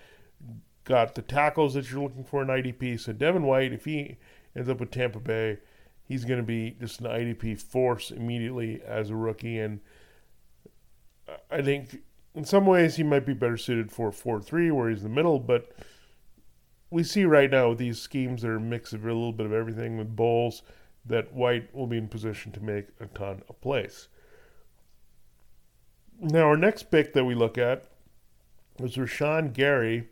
got 0.83 1.15
the 1.15 1.21
tackles 1.21 1.75
that 1.75 1.89
you're 1.89 2.03
looking 2.03 2.25
for 2.25 2.41
in 2.41 2.49
IDP. 2.49 2.99
So 2.99 3.13
Devin 3.13 3.43
White, 3.43 3.71
if 3.71 3.85
he 3.85 4.17
ends 4.55 4.69
up 4.69 4.79
with 4.79 4.91
Tampa 4.91 5.19
Bay, 5.19 5.57
he's 6.03 6.25
going 6.25 6.39
to 6.39 6.45
be 6.45 6.75
just 6.79 6.99
an 6.99 7.07
IDP 7.07 7.59
force 7.59 8.11
immediately 8.11 8.81
as 8.85 9.09
a 9.09 9.15
rookie. 9.15 9.59
And 9.59 9.79
I 11.49 11.61
think 11.61 12.01
in 12.35 12.43
some 12.45 12.65
ways 12.65 12.95
he 12.95 13.03
might 13.03 13.25
be 13.25 13.33
better 13.33 13.57
suited 13.57 13.91
for 13.91 14.11
4 14.11 14.41
3, 14.41 14.71
where 14.71 14.89
he's 14.89 15.03
the 15.03 15.09
middle. 15.09 15.39
But 15.39 15.71
we 16.89 17.03
see 17.03 17.25
right 17.25 17.49
now 17.49 17.69
with 17.69 17.77
these 17.77 17.99
schemes 17.99 18.41
that 18.41 18.49
are 18.49 18.57
a 18.57 18.59
mix 18.59 18.93
of 18.93 19.03
a 19.03 19.07
little 19.07 19.31
bit 19.31 19.45
of 19.45 19.53
everything 19.53 19.97
with 19.97 20.15
Bowles 20.15 20.63
that 21.05 21.33
White 21.33 21.73
will 21.73 21.87
be 21.87 21.97
in 21.97 22.07
position 22.07 22.51
to 22.51 22.59
make 22.59 22.87
a 22.99 23.05
ton 23.07 23.41
of 23.49 23.59
plays. 23.61 24.07
Now, 26.19 26.43
our 26.43 26.57
next 26.57 26.91
pick 26.91 27.13
that 27.13 27.25
we 27.25 27.33
look 27.33 27.57
at 27.57 27.85
was 28.79 28.95
Rashan 28.95 29.53
Gary, 29.53 30.09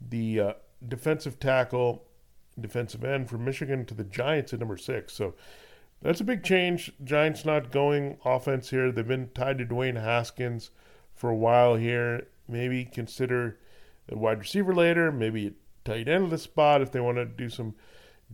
the 0.00 0.40
uh, 0.40 0.52
defensive 0.86 1.38
tackle, 1.38 2.04
defensive 2.62 3.04
end 3.04 3.28
from 3.28 3.44
Michigan 3.44 3.84
to 3.86 3.94
the 3.94 4.04
Giants 4.04 4.52
at 4.52 4.60
number 4.60 4.76
six. 4.76 5.12
So 5.12 5.34
that's 6.02 6.20
a 6.20 6.24
big 6.24 6.42
change. 6.42 6.92
Giants 7.02 7.44
not 7.44 7.70
going 7.70 8.18
offense 8.24 8.70
here. 8.70 8.90
They've 8.90 9.06
been 9.06 9.30
tied 9.34 9.58
to 9.58 9.66
Dwayne 9.66 10.00
Haskins 10.00 10.70
for 11.14 11.30
a 11.30 11.36
while 11.36 11.76
here. 11.76 12.28
Maybe 12.48 12.84
consider 12.84 13.58
a 14.08 14.16
wide 14.16 14.40
receiver 14.40 14.74
later, 14.74 15.12
maybe 15.12 15.46
a 15.46 15.52
tight 15.84 16.08
end 16.08 16.24
of 16.24 16.30
the 16.30 16.38
spot 16.38 16.82
if 16.82 16.90
they 16.92 17.00
want 17.00 17.18
to 17.18 17.24
do 17.24 17.48
some 17.48 17.74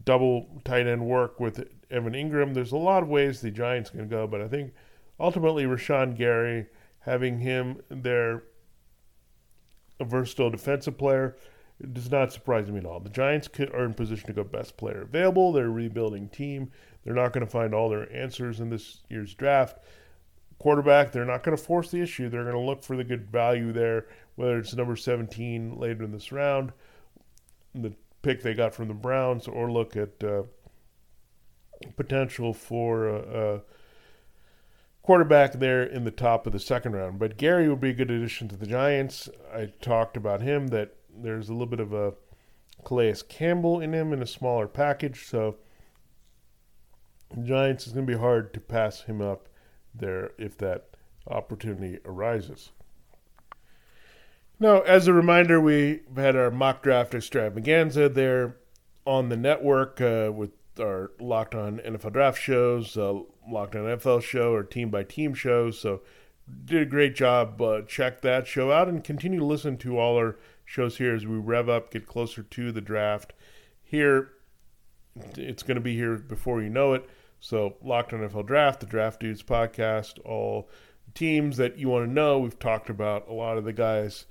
double 0.04 0.60
tight 0.64 0.86
end 0.86 1.06
work 1.06 1.40
with 1.40 1.68
Evan 1.90 2.14
Engram. 2.14 2.54
There's 2.54 2.72
a 2.72 2.76
lot 2.76 3.02
of 3.02 3.08
ways 3.08 3.40
the 3.40 3.50
Giants 3.50 3.90
can 3.90 4.08
go, 4.08 4.26
but 4.26 4.40
I 4.40 4.48
think 4.48 4.72
ultimately 5.18 5.64
Rashan 5.64 6.16
Gary– 6.16 6.66
having 7.06 7.38
him 7.38 7.80
there 7.88 8.42
a 9.98 10.04
versatile 10.04 10.50
defensive 10.50 10.98
player. 10.98 11.36
It 11.80 11.92
does 11.92 12.10
not 12.10 12.32
surprise 12.32 12.70
me 12.70 12.78
at 12.78 12.86
all. 12.86 13.00
The 13.00 13.10
Giants 13.10 13.48
are 13.72 13.84
in 13.84 13.94
position 13.94 14.26
to 14.26 14.32
go 14.32 14.44
best 14.44 14.76
player 14.76 15.02
available. 15.02 15.52
They're 15.52 15.66
a 15.66 15.70
rebuilding 15.70 16.28
team. 16.28 16.70
They're 17.04 17.14
not 17.14 17.32
going 17.32 17.44
to 17.44 17.50
find 17.50 17.74
all 17.74 17.88
their 17.88 18.10
answers 18.14 18.60
in 18.60 18.70
this 18.70 19.02
year's 19.10 19.34
draft. 19.34 19.78
Quarterback, 20.58 21.12
they're 21.12 21.26
not 21.26 21.42
going 21.42 21.56
to 21.56 21.62
force 21.62 21.90
the 21.90 22.00
issue. 22.00 22.28
They're 22.28 22.44
going 22.44 22.54
to 22.54 22.60
look 22.60 22.82
for 22.82 22.96
the 22.96 23.04
good 23.04 23.30
value 23.30 23.72
there, 23.72 24.06
whether 24.36 24.58
it's 24.58 24.74
number 24.74 24.96
17 24.96 25.78
later 25.78 26.02
in 26.02 26.12
this 26.12 26.32
round, 26.32 26.72
the 27.74 27.92
pick 28.22 28.42
they 28.42 28.54
got 28.54 28.74
from 28.74 28.88
the 28.88 28.94
Browns, 28.94 29.46
or 29.46 29.70
look 29.70 29.96
at 29.96 30.24
uh, 30.24 30.44
potential 31.96 32.54
for 32.54 33.06
a, 33.06 33.54
a 33.56 33.60
quarterback 35.02 35.52
there 35.52 35.82
in 35.82 36.04
the 36.04 36.10
top 36.10 36.46
of 36.46 36.52
the 36.52 36.58
second 36.58 36.92
round. 36.92 37.18
But 37.18 37.36
Gary 37.36 37.68
would 37.68 37.80
be 37.80 37.90
a 37.90 37.94
good 37.94 38.10
addition 38.10 38.48
to 38.48 38.56
the 38.56 38.66
Giants. 38.66 39.28
I 39.54 39.66
talked 39.82 40.16
about 40.16 40.40
him 40.40 40.68
that 40.68 40.96
there's 41.22 41.48
a 41.48 41.52
little 41.52 41.66
bit 41.66 41.80
of 41.80 41.92
a 41.92 42.14
Calais 42.84 43.16
Campbell 43.28 43.80
in 43.80 43.92
him 43.92 44.12
in 44.12 44.22
a 44.22 44.26
smaller 44.26 44.68
package, 44.68 45.26
so 45.26 45.56
Giants 47.42 47.86
is 47.86 47.92
going 47.92 48.06
to 48.06 48.12
be 48.12 48.18
hard 48.18 48.54
to 48.54 48.60
pass 48.60 49.02
him 49.02 49.20
up 49.20 49.48
there 49.94 50.32
if 50.38 50.56
that 50.58 50.90
opportunity 51.28 51.98
arises. 52.04 52.70
Now, 54.58 54.80
as 54.82 55.06
a 55.06 55.12
reminder, 55.12 55.60
we 55.60 56.00
had 56.16 56.36
our 56.36 56.50
mock 56.50 56.82
draft 56.82 57.14
extravaganza 57.14 58.08
there 58.08 58.56
on 59.04 59.28
the 59.28 59.36
network 59.36 60.00
uh, 60.00 60.30
with 60.34 60.50
our 60.80 61.10
Locked 61.20 61.54
On 61.54 61.78
NFL 61.78 62.12
Draft 62.12 62.40
shows, 62.40 62.96
uh, 62.96 63.20
Locked 63.48 63.76
On 63.76 63.82
NFL 63.82 64.22
show, 64.22 64.52
or 64.52 64.62
team 64.62 64.90
by 64.90 65.02
team 65.02 65.34
shows. 65.34 65.78
So, 65.78 66.00
did 66.64 66.82
a 66.82 66.86
great 66.86 67.14
job. 67.14 67.60
Uh, 67.60 67.82
check 67.82 68.22
that 68.22 68.46
show 68.46 68.70
out 68.72 68.88
and 68.88 69.02
continue 69.02 69.40
to 69.40 69.44
listen 69.44 69.76
to 69.78 69.98
all 69.98 70.16
our 70.16 70.36
shows 70.66 70.98
here 70.98 71.14
as 71.14 71.26
we 71.26 71.36
rev 71.36 71.68
up, 71.70 71.90
get 71.90 72.06
closer 72.06 72.42
to 72.42 72.72
the 72.72 72.80
draft. 72.82 73.32
Here, 73.82 74.32
it's 75.36 75.62
going 75.62 75.76
to 75.76 75.80
be 75.80 75.94
here 75.94 76.16
before 76.16 76.60
you 76.60 76.68
know 76.68 76.92
it. 76.92 77.08
So, 77.40 77.76
Locked 77.82 78.12
on 78.12 78.20
NFL 78.20 78.46
Draft, 78.46 78.80
the 78.80 78.86
Draft 78.86 79.20
Dudes 79.20 79.42
podcast, 79.42 80.18
all 80.24 80.68
teams 81.14 81.56
that 81.56 81.78
you 81.78 81.88
want 81.88 82.06
to 82.06 82.12
know. 82.12 82.38
We've 82.38 82.58
talked 82.58 82.90
about 82.90 83.28
a 83.28 83.32
lot 83.32 83.56
of 83.56 83.64
the 83.64 83.72
guys 83.72 84.26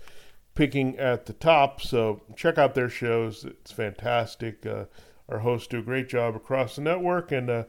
picking 0.53 0.97
at 0.97 1.25
the 1.25 1.33
top. 1.33 1.81
So, 1.81 2.21
check 2.35 2.57
out 2.57 2.75
their 2.75 2.89
shows. 2.89 3.45
It's 3.45 3.71
fantastic. 3.71 4.65
Uh, 4.65 4.85
our 5.29 5.39
hosts 5.39 5.67
do 5.67 5.79
a 5.79 5.83
great 5.83 6.09
job 6.09 6.35
across 6.35 6.75
the 6.75 6.81
network. 6.81 7.31
And 7.31 7.49
uh, 7.49 7.63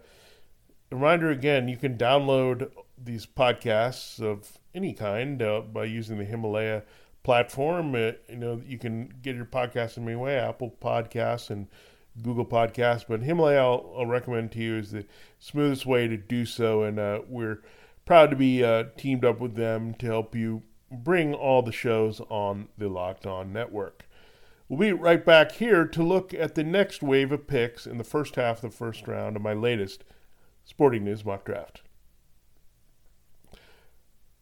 a 0.90 0.94
reminder 0.96 1.30
again, 1.30 1.68
you 1.68 1.76
can 1.76 1.96
download 1.96 2.70
these 3.02 3.26
podcasts 3.26 4.20
of 4.20 4.58
any 4.74 4.92
kind 4.92 5.40
uh, 5.40 5.60
by 5.60 5.84
using 5.84 6.18
the 6.18 6.24
Himalaya 6.24 6.82
platform. 7.26 7.92
Uh, 7.96 8.12
you 8.28 8.36
know, 8.36 8.62
you 8.64 8.78
can 8.78 9.12
get 9.20 9.34
your 9.34 9.44
podcast 9.44 9.96
in 9.96 10.04
many 10.04 10.16
ways, 10.16 10.40
Apple 10.40 10.72
Podcasts 10.80 11.50
and 11.50 11.66
Google 12.22 12.46
Podcasts, 12.46 13.04
but 13.06 13.20
Himalaya 13.20 13.58
I'll, 13.58 13.94
I'll, 13.98 14.06
recommend 14.06 14.52
to 14.52 14.60
you 14.60 14.76
is 14.76 14.92
the 14.92 15.04
smoothest 15.40 15.84
way 15.84 16.06
to 16.06 16.16
do 16.16 16.46
so, 16.46 16.84
and 16.84 17.00
uh, 17.00 17.22
we're 17.28 17.62
proud 18.04 18.30
to 18.30 18.36
be 18.36 18.62
uh, 18.62 18.84
teamed 18.96 19.24
up 19.24 19.40
with 19.40 19.56
them 19.56 19.92
to 19.94 20.06
help 20.06 20.36
you 20.36 20.62
bring 20.90 21.34
all 21.34 21.62
the 21.62 21.72
shows 21.72 22.20
on 22.30 22.68
the 22.78 22.88
Locked 22.88 23.26
On 23.26 23.52
Network. 23.52 24.08
We'll 24.68 24.78
be 24.78 24.92
right 24.92 25.24
back 25.24 25.50
here 25.52 25.84
to 25.84 26.02
look 26.04 26.32
at 26.32 26.54
the 26.54 26.62
next 26.62 27.02
wave 27.02 27.32
of 27.32 27.48
picks 27.48 27.88
in 27.88 27.98
the 27.98 28.04
first 28.04 28.36
half 28.36 28.62
of 28.62 28.70
the 28.70 28.76
first 28.76 29.08
round 29.08 29.34
of 29.34 29.42
my 29.42 29.52
latest 29.52 30.04
Sporting 30.64 31.02
News 31.02 31.24
mock 31.24 31.44
draft. 31.44 31.82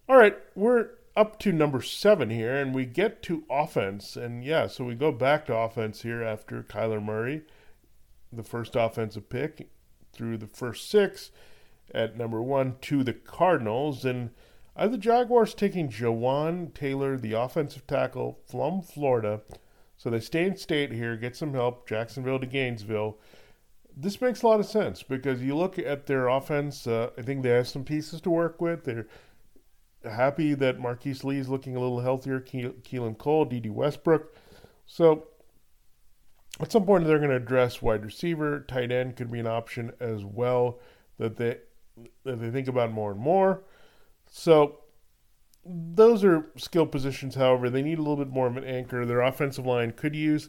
All 0.07 0.17
right, 0.17 0.37
we're 0.55 0.91
up 1.17 1.39
to 1.41 1.53
number 1.53 1.81
seven 1.81 2.31
here, 2.31 2.57
and 2.57 2.75
we 2.75 2.85
get 2.87 3.23
to 3.23 3.45
offense. 3.51 4.17
And 4.17 4.45
yeah, 4.45 4.67
so 4.67 4.85
we 4.85 4.95
go 4.95 5.13
back 5.13 5.47
to 5.47 5.57
offense 5.57 6.03
here 6.03 6.23
after 6.23 6.63
Kyler 6.63 7.03
Murray 7.03 7.43
the 8.37 8.43
first 8.43 8.77
offensive 8.77 9.29
pick 9.29 9.69
through 10.13 10.39
the 10.39 10.47
first 10.47 10.91
six 10.91 11.31
at 11.95 12.17
number 12.17 12.43
one 12.43 12.77
to 12.83 13.03
the 13.05 13.13
Cardinals. 13.13 14.05
And 14.05 14.31
are 14.77 14.89
the 14.89 14.99
Jaguars 14.99 15.55
taking 15.55 15.89
Jawaan 15.89 16.73
Taylor, 16.75 17.17
the 17.17 17.33
offensive 17.33 17.87
tackle 17.87 18.39
from 18.49 18.83
Florida? 18.83 19.43
So 19.97 20.11
they 20.11 20.21
stay 20.21 20.45
in 20.45 20.57
state 20.57 20.93
here, 20.93 21.17
get 21.17 21.37
some 21.37 21.55
help, 21.55 21.89
Jacksonville 21.89 22.41
to 22.41 22.47
Gainesville. 22.47 23.19
This 23.97 24.21
makes 24.21 24.43
a 24.43 24.49
lot 24.49 24.59
of 24.59 24.67
sense 24.67 25.05
because 25.05 25.41
you 25.41 25.55
look 25.55 25.79
at 25.79 26.07
their 26.07 26.27
offense, 26.27 26.87
uh, 26.87 27.11
I 27.17 27.23
think 27.23 27.43
they 27.43 27.51
have 27.51 27.69
some 27.69 27.85
pieces 27.85 28.21
to 28.23 28.31
work 28.31 28.61
with. 28.61 28.85
They're 28.85 29.07
happy 30.11 30.55
that 30.55 30.81
Marquise 30.81 31.25
Lee 31.25 31.39
is 31.39 31.49
looking 31.49 31.77
a 31.77 31.81
little 31.81 32.01
healthier, 32.01 32.41
Ke- 32.41 32.83
Keelan 32.83 33.19
Cole, 33.19 33.45
Dede 33.45 33.71
Westbrook. 33.71 34.35
So 34.87 35.29
at 36.61 36.71
some 36.71 36.85
point 36.85 37.05
they're 37.05 37.19
going 37.19 37.31
to 37.31 37.37
address 37.37 37.83
wide 37.83 38.05
receiver, 38.05 38.61
tight 38.61 38.93
end 38.93 39.17
could 39.17 39.31
be 39.31 39.41
an 39.41 39.47
option 39.47 39.93
as 40.01 40.25
well 40.25 40.79
that 41.19 41.37
they 41.37 41.59
that 42.25 42.41
they 42.41 42.51
think 42.51 42.69
about 42.69 42.91
more 42.91 43.13
and 43.13 43.21
more. 43.21 43.63
So 44.31 44.81
those 45.65 46.25
are 46.25 46.47
skill 46.57 46.87
positions. 46.87 47.35
However, 47.35 47.71
they 47.71 47.83
need 47.83 47.99
a 47.99 48.03
little 48.03 48.17
bit 48.17 48.33
more 48.33 48.47
of 48.47 48.57
an 48.57 48.65
anchor. 48.65 49.07
Their 49.07 49.21
offensive 49.21 49.65
line 49.65 49.93
could 49.93 50.15
use 50.15 50.49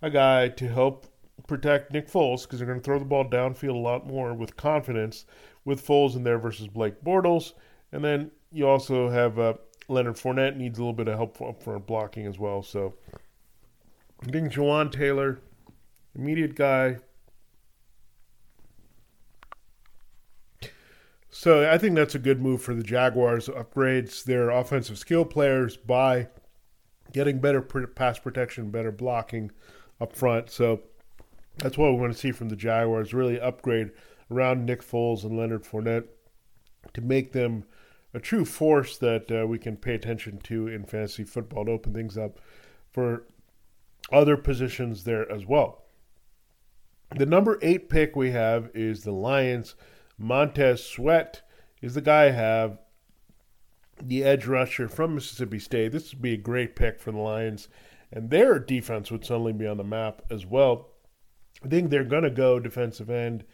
a 0.00 0.10
guy 0.10 0.48
to 0.48 0.68
help 0.68 1.06
protect 1.46 1.92
Nick 1.92 2.08
Foles 2.08 2.42
because 2.42 2.58
they're 2.58 2.68
going 2.68 2.80
to 2.80 2.84
throw 2.84 2.98
the 2.98 3.04
ball 3.04 3.24
downfield 3.24 3.74
a 3.74 3.78
lot 3.78 4.06
more 4.06 4.34
with 4.34 4.56
confidence 4.56 5.24
with 5.64 5.84
Foles 5.84 6.14
in 6.14 6.24
there 6.24 6.38
versus 6.38 6.68
Blake 6.68 7.02
Bortles. 7.02 7.52
And 7.90 8.04
then 8.04 8.30
you 8.52 8.68
also 8.68 9.08
have 9.08 9.38
uh, 9.38 9.54
Leonard 9.88 10.16
Fournette 10.16 10.56
needs 10.56 10.78
a 10.78 10.82
little 10.82 10.92
bit 10.92 11.08
of 11.08 11.16
help 11.16 11.40
up 11.40 11.62
front 11.62 11.86
blocking 11.86 12.26
as 12.26 12.38
well. 12.38 12.62
So 12.62 12.94
I 14.22 14.30
think 14.30 14.52
Jawaan 14.52 14.92
Taylor, 14.92 15.40
immediate 16.14 16.54
guy. 16.54 16.98
So 21.30 21.68
I 21.68 21.78
think 21.78 21.96
that's 21.96 22.14
a 22.14 22.18
good 22.18 22.42
move 22.42 22.62
for 22.62 22.74
the 22.74 22.82
Jaguars. 22.82 23.48
Upgrades 23.48 24.22
their 24.22 24.50
offensive 24.50 24.98
skill 24.98 25.24
players 25.24 25.76
by 25.76 26.28
getting 27.12 27.40
better 27.40 27.62
pass 27.62 28.18
protection, 28.18 28.70
better 28.70 28.92
blocking 28.92 29.50
up 30.00 30.14
front. 30.14 30.50
So 30.50 30.82
that's 31.56 31.78
what 31.78 31.92
we 31.92 31.98
want 31.98 32.12
to 32.12 32.18
see 32.18 32.32
from 32.32 32.50
the 32.50 32.56
Jaguars. 32.56 33.14
Really 33.14 33.40
upgrade 33.40 33.92
around 34.30 34.66
Nick 34.66 34.82
Foles 34.82 35.24
and 35.24 35.36
Leonard 35.36 35.64
Fournette 35.64 36.04
to 36.92 37.00
make 37.00 37.32
them 37.32 37.64
a 38.14 38.20
true 38.20 38.44
force 38.44 38.98
that 38.98 39.30
uh, 39.30 39.46
we 39.46 39.58
can 39.58 39.76
pay 39.76 39.94
attention 39.94 40.38
to 40.44 40.68
in 40.68 40.84
fantasy 40.84 41.24
football 41.24 41.64
to 41.64 41.72
open 41.72 41.92
things 41.92 42.18
up 42.18 42.38
for 42.90 43.24
other 44.10 44.36
positions 44.36 45.04
there 45.04 45.30
as 45.30 45.46
well. 45.46 45.84
The 47.16 47.26
number 47.26 47.58
eight 47.62 47.88
pick 47.88 48.16
we 48.16 48.30
have 48.30 48.70
is 48.74 49.02
the 49.02 49.12
Lions. 49.12 49.74
Montez 50.18 50.84
Sweat 50.84 51.42
is 51.80 51.94
the 51.94 52.00
guy 52.00 52.26
I 52.26 52.30
have, 52.30 52.78
the 54.02 54.24
edge 54.24 54.46
rusher 54.46 54.88
from 54.88 55.14
Mississippi 55.14 55.58
State. 55.58 55.92
This 55.92 56.12
would 56.12 56.22
be 56.22 56.34
a 56.34 56.38
great 56.38 56.76
pick 56.76 57.00
for 57.00 57.12
the 57.12 57.18
Lions, 57.18 57.68
and 58.10 58.30
their 58.30 58.58
defense 58.58 59.10
would 59.10 59.24
suddenly 59.24 59.52
be 59.52 59.66
on 59.66 59.76
the 59.76 59.84
map 59.84 60.22
as 60.30 60.46
well. 60.46 60.88
I 61.64 61.68
think 61.68 61.90
they're 61.90 62.04
going 62.04 62.24
to 62.24 62.30
go 62.30 62.58
defensive 62.58 63.10
end 63.10 63.44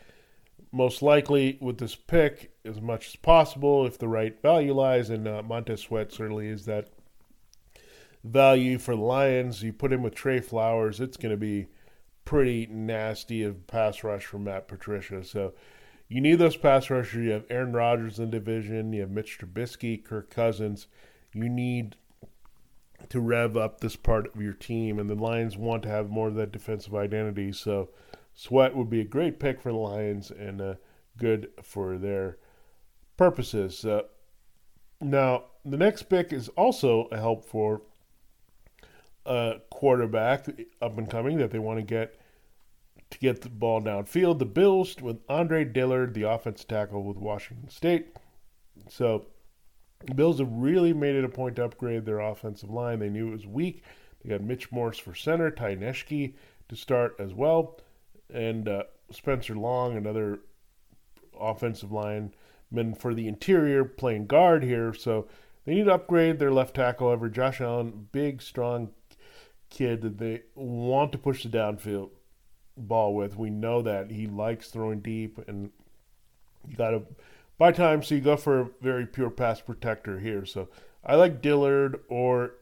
most 0.73 1.03
likely 1.03 1.59
with 1.61 1.79
this 1.79 1.95
pick 1.95 2.53
as 2.65 2.81
much 2.81 3.09
as 3.09 3.17
possible 3.17 3.87
if 3.87 3.99
the 3.99 4.09
right 4.09 4.41
value 4.41 4.75
lies, 4.75 5.11
and 5.11 5.27
uh, 5.27 5.43
Montez 5.43 5.83
Sweat 5.83 6.13
certainly 6.13 6.49
is 6.49 6.65
that 6.67 6.89
value 8.23 8.79
for 8.79 8.95
the 8.95 9.03
Lions. 9.03 9.63
You 9.63 9.73
put 9.73 9.93
him 9.93 10.03
with 10.03 10.15
Trey 10.15 10.41
Flowers, 10.41 11.01
it's 11.01 11.17
going 11.17 11.31
to 11.31 11.37
be 11.37 11.69
pretty 12.25 12.67
nasty 12.71 13.43
of 13.43 13.67
pass 13.67 14.05
rush 14.05 14.27
from 14.27 14.45
Matt 14.45 14.69
Patricia. 14.69 15.25
So 15.25 15.55
you 16.09 16.21
need 16.21 16.39
those 16.39 16.57
pass 16.57 16.91
rushers. 16.91 17.25
You 17.25 17.31
have 17.31 17.47
Aaron 17.49 17.73
Rodgers 17.73 18.19
in 18.19 18.31
the 18.31 18.39
division. 18.39 18.93
You 18.93 19.01
have 19.01 19.11
Mitch 19.11 19.39
Trubisky, 19.39 20.05
Kirk 20.05 20.29
Cousins. 20.29 20.89
You 21.33 21.49
need 21.49 21.97
to 23.09 23.21
rev 23.21 23.57
up 23.57 23.81
this 23.81 23.97
part 23.97 24.35
of 24.35 24.43
your 24.43 24.53
team, 24.53 24.99
and 24.99 25.09
the 25.09 25.15
Lions 25.15 25.57
want 25.57 25.83
to 25.85 25.89
have 25.89 26.11
more 26.11 26.29
of 26.29 26.35
that 26.35 26.53
defensive 26.53 26.95
identity. 26.95 27.53
So 27.53 27.91
Sweat 28.39 28.77
would 28.77 28.89
be 28.89 29.01
a 29.01 29.05
great 29.05 29.41
pick 29.41 29.61
for 29.61 29.73
the 29.73 29.79
Lions 29.79 30.31
and 30.31 30.61
uh, 30.61 30.75
good 31.17 31.51
for 31.61 31.99
their 31.99 32.39
purposes. 33.17 33.85
Uh, 33.85 34.03
now, 35.01 35.47
the 35.65 35.77
next 35.77 36.05
pick 36.05 36.33
is 36.33 36.49
also 36.51 37.09
a 37.11 37.17
help 37.17 37.45
for 37.45 37.83
a 39.27 39.57
quarterback 39.71 40.47
up 40.81 40.97
and 40.97 41.11
coming 41.11 41.39
that 41.39 41.51
they 41.51 41.59
want 41.59 41.81
to 41.81 41.83
get 41.83 42.21
to 43.11 43.19
get 43.19 43.41
the 43.41 43.49
ball 43.49 43.83
downfield. 43.83 44.39
The 44.39 44.47
Bills 44.47 44.95
with 45.01 45.19
Andre 45.29 45.65
Dillard, 45.65 46.15
the 46.15 46.23
offensive 46.23 46.69
tackle 46.69 47.03
with 47.03 47.17
Washington 47.17 47.69
State. 47.71 48.15
So 48.89 49.27
the 50.07 50.15
Bills 50.15 50.39
have 50.39 50.53
really 50.53 50.93
made 50.93 51.17
it 51.17 51.25
a 51.25 51.29
point 51.29 51.57
to 51.57 51.65
upgrade 51.65 52.07
their 52.07 52.21
offensive 52.21 52.71
line. 52.71 53.01
They 53.01 53.11
knew 53.11 53.31
it 53.31 53.33
was 53.33 53.49
weak. 53.49 53.83
They 54.23 54.31
got 54.31 54.43
Mitch 54.43 54.71
Morse 54.71 54.99
for 54.99 55.17
center, 55.17 55.51
Ty 55.51 55.75
Nsekhe 55.75 56.35
to 56.69 56.77
start 56.77 57.17
as 57.19 57.35
well, 57.35 57.81
and 58.33 58.69
uh, 58.69 58.85
Spencer 59.11 59.55
Long, 59.55 59.97
another 59.97 60.41
offensive 61.39 61.93
lineman 61.93 62.95
for 62.99 63.15
the 63.15 63.29
interior, 63.29 63.85
playing 63.85 64.27
guard 64.27 64.63
here. 64.63 64.93
So 64.93 65.29
they 65.65 65.75
need 65.75 65.85
to 65.85 65.95
upgrade 65.95 66.39
their 66.39 66.53
left 66.53 66.75
tackle. 66.75 67.09
Over 67.09 67.29
Josh 67.29 67.61
Allen, 67.61 68.09
big, 68.13 68.43
strong 68.43 68.91
kid 69.71 70.03
that 70.03 70.19
they 70.19 70.43
want 70.55 71.13
to 71.13 71.19
push 71.19 71.43
the 71.43 71.49
downfield 71.49 72.11
ball 72.77 73.15
with. 73.15 73.37
We 73.37 73.51
know 73.51 73.83
that 73.83 74.11
he 74.11 74.27
likes 74.27 74.69
throwing 74.71 75.01
deep, 75.01 75.39
and 75.49 75.71
you 76.69 76.77
got 76.77 76.91
to 76.91 77.03
buy 77.59 77.73
time. 77.73 78.03
So 78.03 78.15
you 78.15 78.21
go 78.21 78.37
for 78.37 78.61
a 78.61 78.69
very 78.81 79.07
pure 79.07 79.31
pass 79.31 79.61
protector 79.61 80.19
here. 80.21 80.45
So 80.45 80.69
I 81.05 81.17
like 81.17 81.43
Dillard, 81.43 82.01
or 82.09 82.55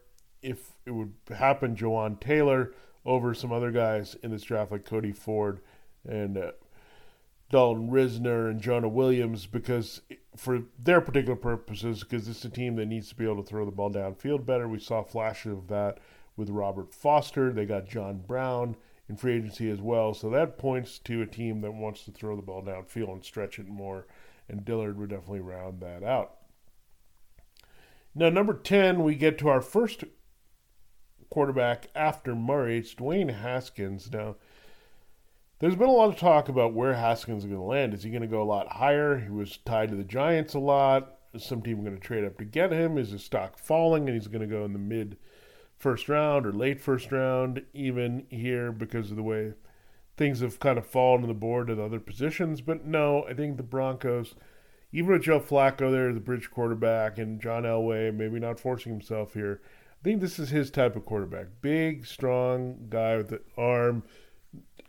if 0.43 0.71
it 0.85 0.93
would 0.93 1.15
happen, 1.31 1.77
Jawaan 1.77 2.21
Taylor 2.21 2.73
over 3.07 3.33
some 3.33 3.53
other 3.53 3.71
guys 3.71 4.17
in 4.23 4.31
this 4.31 4.43
draft 4.43 4.73
like 4.73 4.85
Cody 4.85 5.13
Ford 5.13 5.61
and 6.07 6.37
uh, 6.37 6.51
Dalton 7.51 7.91
Risner 7.91 8.51
and 8.51 8.61
Jonah 8.61 8.89
Williams 8.89 9.47
because 9.47 10.03
for 10.37 10.63
their 10.79 11.01
particular 11.01 11.37
purposes, 11.37 12.03
because 12.03 12.29
it's 12.29 12.45
a 12.45 12.51
team 12.51 12.77
that 12.77 12.87
needs 12.87 13.09
to 13.09 13.15
be 13.15 13.25
able 13.25 13.43
to 13.43 13.49
throw 13.49 13.65
the 13.65 13.71
ball 13.71 13.91
downfield 13.91 14.45
better. 14.45 14.69
We 14.69 14.81
saw 14.81 15.03
flashes 15.03 15.53
of 15.53 15.69
that 15.69 15.99
with 16.37 16.51
Robert 16.51 16.93
Foster. 16.93 17.53
They 17.53 17.65
got 17.65 17.89
John 17.89 18.19
Brown 18.27 18.77
in 19.09 19.17
free 19.17 19.37
agency 19.37 19.71
as 19.71 19.81
well. 19.81 20.13
So 20.13 20.29
that 20.31 20.59
points 20.59 20.99
to 21.01 21.23
a 21.23 21.27
team 21.27 21.61
that 21.61 21.73
wants 21.73 22.05
to 22.05 22.11
throw 22.11 22.35
the 22.35 22.43
ball 22.43 22.63
downfield 22.63 23.13
and 23.13 23.25
stretch 23.25 23.59
it 23.59 23.69
more. 23.69 24.07
And 24.49 24.65
Dillard 24.65 24.99
would 24.99 25.11
definitely 25.11 25.41
round 25.41 25.81
that 25.81 26.03
out. 26.03 26.35
Now, 28.15 28.31
number 28.31 28.55
10, 28.55 29.03
we 29.03 29.15
get 29.15 29.39
to 29.39 29.49
our 29.49 29.61
first 29.61 30.05
quarterback 31.31 31.89
after 31.95 32.35
Murray. 32.35 32.79
It's 32.79 32.95
Dwayne 32.95 33.41
Haskins. 33.41 34.11
Now, 34.13 34.37
there's 35.59 35.77
been 35.77 35.89
a 35.89 35.93
lot 35.93 36.11
of 36.11 36.19
talk 36.19 36.49
about 36.49 36.75
where 36.75 36.95
Haskins 36.95 37.45
is 37.45 37.49
going 37.49 37.61
to 37.61 37.67
land. 37.67 37.95
Is 37.95 38.03
he 38.03 38.11
going 38.11 38.23
to 38.23 38.29
go 38.29 38.43
a 38.43 38.45
lot 38.45 38.69
higher? 38.69 39.19
He 39.19 39.31
was 39.31 39.59
tied 39.65 39.89
to 39.89 39.97
the 39.97 40.05
Giants 40.05 40.55
a 40.55 40.59
lot. 40.59 41.15
Is 41.33 41.45
some 41.45 41.63
team 41.63 41.83
going 41.83 41.97
to 41.97 42.01
trade 42.01 42.25
up 42.25 42.39
to 42.39 42.45
get 42.45 42.73
him? 42.73 42.99
Is 42.99 43.11
his 43.11 43.25
stock 43.25 43.59
falling 43.59 44.07
and 44.07 44.15
he's 44.15 44.29
going 44.29 44.41
to 44.41 44.47
go 44.47 44.65
in 44.65 44.73
the 44.73 44.79
mid 44.79 45.17
first 45.79 46.09
round 46.09 46.47
or 46.47 46.53
late 46.53 46.81
first 46.81 47.11
round, 47.11 47.63
even 47.73 48.27
here 48.31 48.71
because 48.73 49.11
of 49.11 49.17
the 49.17 49.23
way 49.23 49.53
things 50.17 50.41
have 50.41 50.59
kind 50.59 50.79
of 50.79 50.87
fallen 50.87 51.23
on 51.23 51.29
the 51.29 51.35
board 51.35 51.71
at 51.71 51.79
other 51.79 52.01
positions? 52.01 52.61
But 52.61 52.85
no, 52.85 53.25
I 53.25 53.35
think 53.35 53.57
the 53.57 53.63
Broncos, 53.63 54.35
even 54.93 55.13
with 55.13 55.23
Joe 55.23 55.41
Flacco 55.41 55.91
there, 55.91 56.13
the 56.13 56.21
bridge 56.21 56.51
quarterback, 56.51 57.19
and 57.19 57.41
John 57.41 57.65
Elway, 57.65 58.15
maybe 58.15 58.39
not 58.39 58.61
forcing 58.61 58.93
himself 58.93 59.33
here, 59.33 59.61
think 60.07 60.21
this 60.21 60.39
is 60.39 60.51
his 60.51 60.71
type 60.71 60.95
of 60.95 61.05
quarterback. 61.05 61.47
Big, 61.61 62.07
strong 62.07 62.87
guy 62.89 63.17
with 63.17 63.29
the 63.29 63.41
arm 63.59 64.05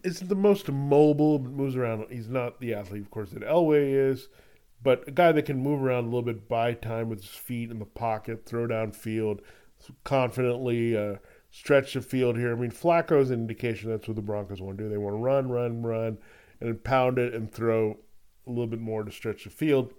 isn't 0.03 0.27
the 0.27 0.35
most 0.35 0.71
mobile, 0.71 1.39
moves 1.39 1.75
around. 1.75 2.05
He's 2.11 2.29
not 2.29 2.59
the 2.59 2.75
athlete, 2.75 3.01
of 3.01 3.09
course, 3.09 3.31
that 3.31 3.41
Elway 3.41 4.11
is, 4.11 4.29
but 4.83 5.07
a 5.07 5.11
guy 5.11 5.31
that 5.31 5.47
can 5.47 5.57
move 5.57 5.81
around 5.81 6.03
a 6.03 6.07
little 6.07 6.21
bit, 6.21 6.47
buy 6.47 6.73
time 6.73 7.09
with 7.09 7.21
his 7.21 7.31
feet 7.31 7.71
in 7.71 7.79
the 7.79 7.85
pocket, 7.85 8.45
throw 8.45 8.67
down 8.67 8.91
field 8.91 9.41
confidently, 10.03 10.95
uh, 10.95 11.15
stretch 11.49 11.95
the 11.95 12.01
field 12.01 12.37
here. 12.37 12.51
I 12.51 12.55
mean, 12.55 12.69
Flacco's 12.69 13.31
an 13.31 13.39
indication 13.39 13.89
that's 13.89 14.07
what 14.07 14.17
the 14.17 14.21
Broncos 14.21 14.61
want 14.61 14.77
to 14.77 14.83
do. 14.83 14.89
They 14.91 14.97
want 14.97 15.15
to 15.15 15.19
run, 15.19 15.49
run, 15.49 15.81
run, 15.81 16.19
and 16.61 16.83
pound 16.83 17.17
it 17.17 17.33
and 17.33 17.51
throw 17.51 17.97
a 18.45 18.49
little 18.51 18.67
bit 18.67 18.79
more 18.79 19.03
to 19.03 19.11
stretch 19.11 19.45
the 19.45 19.49
field. 19.49 19.95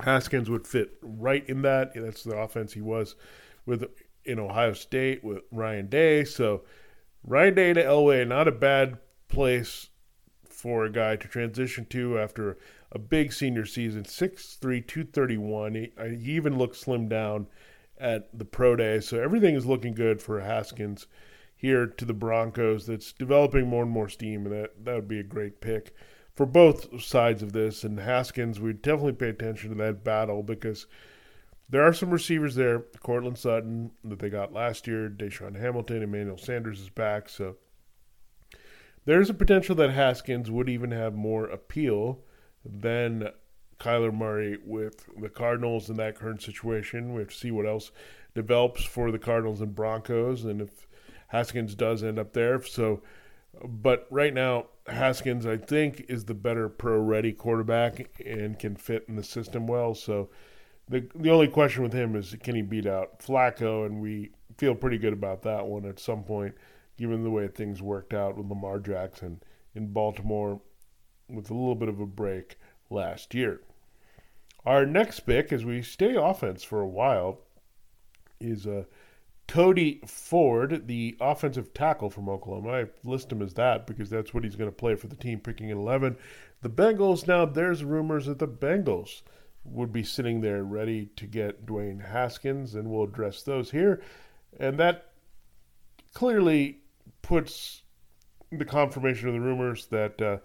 Haskins 0.00 0.48
would 0.48 0.64
fit 0.64 0.92
right 1.02 1.44
in 1.48 1.62
that. 1.62 1.90
That's 1.96 2.22
the 2.22 2.36
offense 2.36 2.72
he 2.72 2.80
was 2.80 3.16
with 3.66 3.84
in 4.28 4.38
Ohio 4.38 4.74
State 4.74 5.24
with 5.24 5.42
Ryan 5.50 5.88
Day. 5.88 6.24
So 6.24 6.62
Ryan 7.24 7.54
Day 7.54 7.72
to 7.72 7.82
Elway, 7.82 8.26
not 8.26 8.48
a 8.48 8.52
bad 8.52 8.98
place 9.28 9.88
for 10.48 10.84
a 10.84 10.92
guy 10.92 11.16
to 11.16 11.28
transition 11.28 11.86
to 11.86 12.18
after 12.18 12.58
a 12.92 12.98
big 12.98 13.32
senior 13.32 13.64
season. 13.64 14.04
6'3", 14.04 14.86
231. 14.86 15.74
He, 15.74 15.92
uh, 15.96 16.04
he 16.04 16.32
even 16.32 16.58
looked 16.58 16.76
slim 16.76 17.08
down 17.08 17.46
at 17.98 18.36
the 18.36 18.44
pro 18.44 18.76
day. 18.76 19.00
So 19.00 19.20
everything 19.20 19.54
is 19.54 19.66
looking 19.66 19.94
good 19.94 20.22
for 20.22 20.40
Haskins 20.40 21.06
here 21.56 21.86
to 21.86 22.04
the 22.04 22.14
Broncos. 22.14 22.86
That's 22.86 23.12
developing 23.12 23.66
more 23.66 23.82
and 23.82 23.92
more 23.92 24.08
steam, 24.08 24.46
and 24.46 24.54
that, 24.54 24.84
that 24.84 24.94
would 24.94 25.08
be 25.08 25.20
a 25.20 25.24
great 25.24 25.60
pick 25.60 25.94
for 26.34 26.46
both 26.46 27.02
sides 27.02 27.42
of 27.42 27.52
this. 27.52 27.84
And 27.84 27.98
Haskins, 27.98 28.60
we 28.60 28.68
would 28.68 28.82
definitely 28.82 29.12
pay 29.12 29.30
attention 29.30 29.70
to 29.70 29.76
that 29.76 30.04
battle 30.04 30.42
because 30.42 30.86
there 31.68 31.82
are 31.82 31.92
some 31.92 32.10
receivers 32.10 32.54
there. 32.54 32.80
Courtland 33.02 33.38
Sutton 33.38 33.90
that 34.04 34.18
they 34.18 34.30
got 34.30 34.52
last 34.52 34.86
year, 34.86 35.08
DaeSean 35.08 35.58
Hamilton, 35.60 36.02
Emmanuel 36.02 36.38
Sanders 36.38 36.80
is 36.80 36.90
back. 36.90 37.28
So 37.28 37.56
there's 39.04 39.30
a 39.30 39.34
potential 39.34 39.74
that 39.76 39.90
Haskins 39.90 40.50
would 40.50 40.68
even 40.68 40.90
have 40.90 41.14
more 41.14 41.46
appeal 41.46 42.20
than 42.64 43.30
Kyler 43.78 44.12
Murray 44.12 44.58
with 44.64 45.08
the 45.20 45.28
Cardinals 45.28 45.88
in 45.88 45.96
that 45.96 46.16
current 46.16 46.42
situation. 46.42 47.14
We 47.14 47.20
have 47.20 47.30
to 47.30 47.36
see 47.36 47.50
what 47.50 47.66
else 47.66 47.90
develops 48.34 48.84
for 48.84 49.10
the 49.10 49.18
Cardinals 49.18 49.60
and 49.60 49.74
Broncos, 49.74 50.44
and 50.44 50.60
if 50.60 50.86
Haskins 51.28 51.74
does 51.74 52.02
end 52.02 52.18
up 52.18 52.32
there. 52.32 52.62
So, 52.62 53.02
but 53.64 54.06
right 54.10 54.34
now, 54.34 54.66
Haskins, 54.86 55.46
I 55.46 55.56
think, 55.56 56.04
is 56.08 56.24
the 56.24 56.34
better 56.34 56.68
pro-ready 56.68 57.32
quarterback 57.32 58.20
and 58.24 58.58
can 58.58 58.76
fit 58.76 59.04
in 59.08 59.16
the 59.16 59.22
system 59.22 59.66
well. 59.66 59.94
So, 59.94 60.30
the 60.88 61.08
the 61.14 61.30
only 61.30 61.48
question 61.48 61.82
with 61.82 61.92
him 61.92 62.16
is 62.16 62.34
can 62.42 62.54
he 62.54 62.62
beat 62.62 62.86
out 62.86 63.20
Flacco, 63.20 63.86
and 63.86 64.00
we 64.00 64.30
feel 64.56 64.74
pretty 64.74 64.98
good 64.98 65.12
about 65.12 65.42
that 65.42 65.66
one 65.66 65.84
at 65.86 66.00
some 66.00 66.24
point 66.24 66.54
given 66.98 67.22
the 67.22 67.30
way 67.30 67.46
things 67.46 67.80
worked 67.80 68.12
out 68.12 68.36
with 68.36 68.48
Lamar 68.48 68.80
Jackson 68.80 69.40
in 69.74 69.92
Baltimore 69.92 70.60
with 71.30 71.48
a 71.48 71.54
little 71.54 71.76
bit 71.76 71.88
of 71.88 72.00
a 72.00 72.06
break 72.06 72.58
last 72.90 73.34
year. 73.34 73.60
Our 74.66 74.84
next 74.84 75.20
pick, 75.20 75.52
as 75.52 75.64
we 75.64 75.80
stay 75.80 76.16
offense 76.16 76.64
for 76.64 76.80
a 76.80 76.88
while, 76.88 77.38
is 78.40 78.66
uh, 78.66 78.84
Cody 79.46 80.00
Ford, 80.06 80.88
the 80.88 81.16
offensive 81.20 81.72
tackle 81.72 82.10
from 82.10 82.28
Oklahoma. 82.28 82.70
I 82.70 82.86
list 83.04 83.30
him 83.30 83.40
as 83.40 83.54
that 83.54 83.86
because 83.86 84.10
that's 84.10 84.34
what 84.34 84.44
he's 84.44 84.56
going 84.56 84.70
to 84.70 84.76
play 84.76 84.96
for 84.96 85.06
the 85.06 85.16
team, 85.16 85.38
picking 85.38 85.70
at 85.70 85.76
11. 85.76 86.16
The 86.62 86.68
Bengals, 86.68 87.28
now 87.28 87.46
there's 87.46 87.84
rumors 87.84 88.26
that 88.26 88.40
the 88.40 88.48
Bengals 88.48 89.22
would 89.70 89.92
be 89.92 90.02
sitting 90.02 90.40
there 90.40 90.64
ready 90.64 91.06
to 91.16 91.26
get 91.26 91.66
Dwayne 91.66 92.10
Haskins, 92.10 92.74
and 92.74 92.88
we'll 92.88 93.04
address 93.04 93.42
those 93.42 93.70
here. 93.70 94.02
And 94.58 94.78
that 94.78 95.12
clearly 96.14 96.78
puts 97.22 97.82
the 98.50 98.64
confirmation 98.64 99.28
of 99.28 99.34
the 99.34 99.40
rumors 99.40 99.86
that 99.86 100.20
uh, 100.20 100.38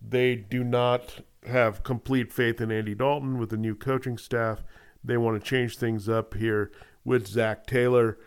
they 0.00 0.34
do 0.34 0.64
not 0.64 1.20
have 1.46 1.82
complete 1.82 2.32
faith 2.32 2.60
in 2.60 2.70
Andy 2.70 2.94
Dalton 2.94 3.38
with 3.38 3.50
the 3.50 3.56
new 3.56 3.74
coaching 3.74 4.16
staff. 4.16 4.62
They 5.04 5.16
want 5.16 5.42
to 5.42 5.48
change 5.48 5.76
things 5.76 6.08
up 6.08 6.34
here 6.34 6.70
with 7.04 7.26
Zac 7.26 7.66
Taylor. 7.66 8.18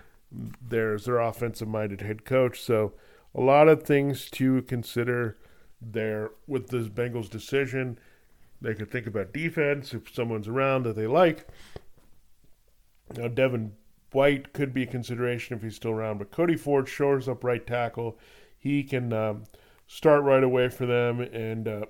There's 0.61 1.05
their 1.05 1.19
offensive 1.19 1.67
minded 1.67 2.01
head 2.01 2.25
coach. 2.25 2.61
So, 2.61 2.93
a 3.33 3.41
lot 3.41 3.67
of 3.67 3.83
things 3.83 4.29
to 4.31 4.61
consider 4.63 5.37
there 5.81 6.31
with 6.47 6.69
this 6.69 6.87
Bengals 6.87 7.29
decision. 7.29 7.99
They 8.61 8.73
could 8.73 8.91
think 8.91 9.07
about 9.07 9.33
defense 9.33 9.93
if 9.93 10.13
someone's 10.13 10.47
around 10.47 10.83
that 10.83 10.95
they 10.95 11.07
like. 11.07 11.47
Now, 13.15 13.27
Devin 13.27 13.73
White 14.11 14.53
could 14.53 14.73
be 14.73 14.83
a 14.83 14.87
consideration 14.87 15.55
if 15.55 15.61
he's 15.63 15.75
still 15.75 15.91
around, 15.91 16.19
but 16.19 16.31
Cody 16.31 16.55
Ford 16.55 16.87
shores 16.87 17.27
up 17.27 17.43
right 17.43 17.65
tackle. 17.65 18.17
He 18.57 18.83
can 18.83 19.11
um, 19.13 19.43
start 19.87 20.23
right 20.23 20.43
away 20.43 20.69
for 20.69 20.85
them, 20.85 21.19
and 21.19 21.67
uh, 21.67 21.85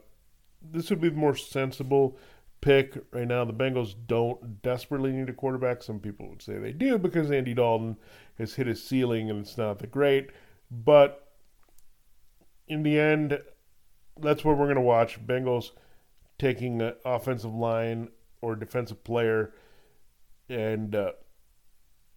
this 0.62 0.90
would 0.90 1.00
be 1.00 1.10
the 1.10 1.16
more 1.16 1.36
sensible 1.36 2.18
pick 2.62 2.98
right 3.12 3.28
now. 3.28 3.46
The 3.46 3.54
Bengals 3.54 3.94
don't 4.08 4.62
desperately 4.62 5.12
need 5.12 5.30
a 5.30 5.34
quarterback. 5.34 5.84
Some 5.84 6.00
people 6.00 6.28
would 6.30 6.42
say 6.42 6.58
they 6.58 6.72
do 6.72 6.98
because 6.98 7.32
Andy 7.32 7.54
Dalton 7.54 7.98
has 8.40 8.56
hit 8.56 8.68
his 8.68 8.84
ceiling 8.84 9.30
and 9.30 9.42
it's 9.42 9.58
not 9.58 9.80
that 9.80 9.92
great. 9.92 10.32
But 10.72 11.32
in 12.68 12.82
the 12.82 13.00
end, 13.00 13.40
that's 14.20 14.44
what 14.44 14.58
we're 14.58 14.66
going 14.66 14.76
to 14.76 14.82
watch. 14.82 15.24
Bengals 15.26 15.72
taking 16.38 16.82
an 16.82 16.94
offensive 17.06 17.54
line 17.54 18.10
or 18.42 18.56
defensive 18.56 19.04
player 19.04 19.54
and 20.50 20.96
uh, 20.96 21.12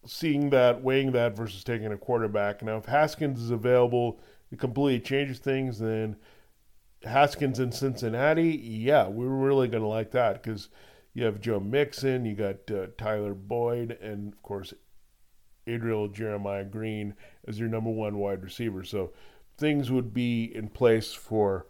seeing 0.07 0.51
that, 0.51 0.83
weighing 0.83 1.13
that 1.13 1.37
versus 1.37 1.65
taking 1.65 1.93
a 1.93 1.97
quarterback. 1.97 2.63
Now, 2.63 2.77
if 2.79 2.87
Haskins 2.87 3.41
is 3.43 3.51
available, 3.51 4.21
it 4.51 4.59
completely 4.59 5.01
changes 5.01 5.39
things. 5.39 5.79
Then 5.79 6.17
Haskins 7.05 7.61
in 7.61 7.73
Cincinnati, 7.73 8.51
yeah, 8.51 9.09
we 9.09 9.25
are 9.27 9.29
really 9.29 9.69
going 9.69 9.83
to 9.83 9.89
like 9.89 10.11
that 10.13 10.43
because 10.43 10.69
you 11.15 11.25
have 11.25 11.41
Joe 11.41 11.61
Mixon, 11.61 12.25
you 12.25 12.35
got 12.35 12.71
uh, 12.71 12.87
Tyler 12.97 13.35
Boyd, 13.35 13.93
and 14.03 14.33
of 14.33 14.43
course, 14.43 14.75
Adriel 15.67 16.09
Jeremiah 16.09 16.65
Green 16.65 17.15
as 17.47 17.59
your 17.59 17.69
number 17.69 17.91
one 17.91 18.19
wide 18.19 18.43
receiver. 18.43 18.85
So 18.85 19.13
things 19.57 19.91
would 19.91 20.15
be 20.15 20.45
in 20.45 20.69
place 20.69 21.13
for 21.13 21.67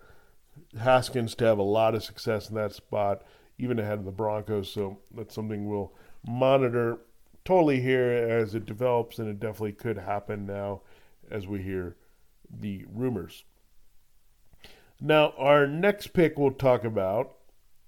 Haskins 0.80 1.34
to 1.36 1.44
have 1.44 1.58
a 1.58 1.62
lot 1.62 1.94
of 1.94 2.04
success 2.04 2.48
in 2.48 2.54
that 2.56 2.72
spot, 2.72 3.22
even 3.58 3.78
ahead 3.78 3.98
of 3.98 4.04
the 4.04 4.10
Broncos. 4.10 4.70
So 4.70 4.98
that's 5.14 5.34
something 5.34 5.68
we'll 5.68 5.92
monitor 6.26 6.98
totally 7.44 7.80
here 7.80 8.10
as 8.10 8.54
it 8.54 8.66
develops, 8.66 9.18
and 9.18 9.28
it 9.28 9.40
definitely 9.40 9.72
could 9.72 9.98
happen 9.98 10.46
now 10.46 10.82
as 11.30 11.46
we 11.46 11.62
hear 11.62 11.96
the 12.50 12.84
rumors. 12.92 13.44
Now, 15.00 15.32
our 15.38 15.66
next 15.66 16.08
pick 16.08 16.38
we'll 16.38 16.50
talk 16.50 16.84
about 16.84 17.36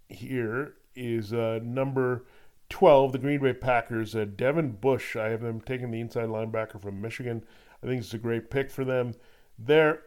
here 0.09 0.75
is 0.95 1.33
uh, 1.33 1.59
number 1.63 2.25
12, 2.69 3.13
the 3.13 3.19
Green 3.19 3.41
Bay 3.41 3.53
Packers. 3.53 4.15
Uh, 4.15 4.25
Devin 4.25 4.73
Bush, 4.73 5.17
I 5.17 5.29
have 5.29 5.43
them 5.43 5.61
taking 5.61 5.91
the 5.91 6.01
inside 6.01 6.29
linebacker 6.29 6.81
from 6.81 7.01
Michigan. 7.01 7.45
I 7.83 7.87
think 7.87 8.01
it's 8.01 8.15
a 8.15 8.19
great 8.19 8.51
pick 8.51 8.71
for 8.71 8.85
them. 8.85 9.15
They're 9.59 10.03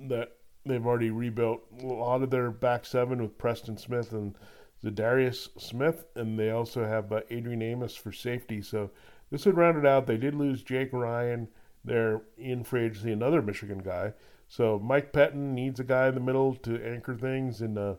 that 0.00 0.32
they've 0.70 0.86
already 0.86 1.10
rebuilt 1.10 1.60
a 1.82 1.86
lot 1.86 2.22
of 2.22 2.30
their 2.30 2.50
back 2.50 2.86
seven 2.86 3.20
with 3.20 3.38
Preston 3.38 3.76
Smith 3.76 4.12
and 4.12 4.34
Za'Darius 4.82 5.48
Smith, 5.60 6.04
and 6.14 6.38
they 6.38 6.50
also 6.50 6.86
have 6.86 7.12
uh, 7.12 7.20
Adrian 7.30 7.62
Amos 7.62 7.94
for 7.94 8.12
safety. 8.12 8.62
So 8.62 8.90
this 9.30 9.46
would 9.46 9.56
round 9.56 9.78
it 9.78 9.86
out. 9.86 10.06
They 10.06 10.16
did 10.16 10.34
lose 10.34 10.62
Jake 10.62 10.92
Ryan. 10.92 11.48
They're 11.84 12.22
in 12.38 12.64
free 12.64 12.84
agency, 12.84 13.12
another 13.12 13.42
Michigan 13.42 13.78
guy. 13.78 14.14
So 14.48 14.78
Mike 14.78 15.12
Pettine 15.12 15.54
needs 15.54 15.80
a 15.80 15.84
guy 15.84 16.08
in 16.08 16.14
the 16.14 16.20
middle 16.20 16.54
to 16.56 16.84
anchor 16.84 17.14
things. 17.14 17.60
And 17.60 17.78
uh, 17.78 17.94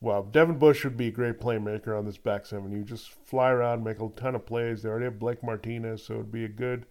well, 0.00 0.22
Devin 0.22 0.58
Bush 0.58 0.84
would 0.84 0.96
be 0.96 1.08
a 1.08 1.12
great 1.12 1.40
playmaker 1.40 1.96
on 1.96 2.04
this 2.04 2.18
back 2.18 2.46
seven. 2.46 2.72
You 2.72 2.82
just 2.82 3.10
fly 3.24 3.50
around, 3.50 3.84
make 3.84 4.00
a 4.00 4.08
ton 4.16 4.34
of 4.34 4.46
plays. 4.46 4.82
They 4.82 4.88
already 4.88 5.06
have 5.06 5.18
Blake 5.18 5.42
Martinez, 5.42 6.02
so 6.02 6.14
it'd 6.14 6.32
be 6.32 6.44
a 6.44 6.48
good 6.48 6.86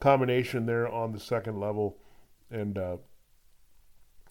combination 0.00 0.66
there 0.66 0.88
on 0.88 1.12
the 1.12 1.20
second 1.20 1.60
level. 1.60 1.98
And 2.50 2.78
uh, 2.78 2.96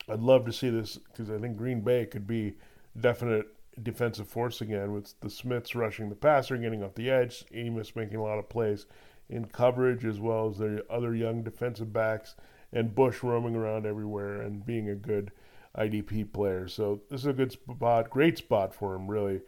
I'd 0.09 0.19
love 0.19 0.45
to 0.45 0.53
see 0.53 0.69
this 0.69 0.97
because 0.97 1.29
I 1.29 1.37
think 1.37 1.57
Green 1.57 1.81
Bay 1.81 2.05
could 2.05 2.27
be 2.27 2.55
definite 2.99 3.47
defensive 3.81 4.27
force 4.27 4.61
again 4.61 4.91
with 4.91 5.19
the 5.21 5.29
Smiths 5.29 5.75
rushing 5.75 6.09
the 6.09 6.15
passer, 6.15 6.57
getting 6.57 6.83
off 6.83 6.95
the 6.95 7.09
edge, 7.09 7.45
Amos 7.53 7.95
making 7.95 8.17
a 8.17 8.23
lot 8.23 8.37
of 8.37 8.49
plays 8.49 8.85
in 9.29 9.45
coverage 9.45 10.05
as 10.05 10.19
well 10.19 10.49
as 10.49 10.57
their 10.57 10.81
other 10.89 11.15
young 11.15 11.43
defensive 11.43 11.91
backs, 11.91 12.35
and 12.71 12.93
Bush 12.93 13.23
roaming 13.23 13.55
around 13.55 13.85
everywhere 13.85 14.41
and 14.41 14.65
being 14.65 14.89
a 14.89 14.95
good 14.95 15.31
IDP 15.77 16.31
player. 16.31 16.67
So 16.67 17.01
this 17.09 17.21
is 17.21 17.27
a 17.27 17.33
good 17.33 17.51
spot, 17.51 18.09
great 18.09 18.37
spot 18.37 18.73
for 18.75 18.95
him, 18.95 19.07
really. 19.07 19.41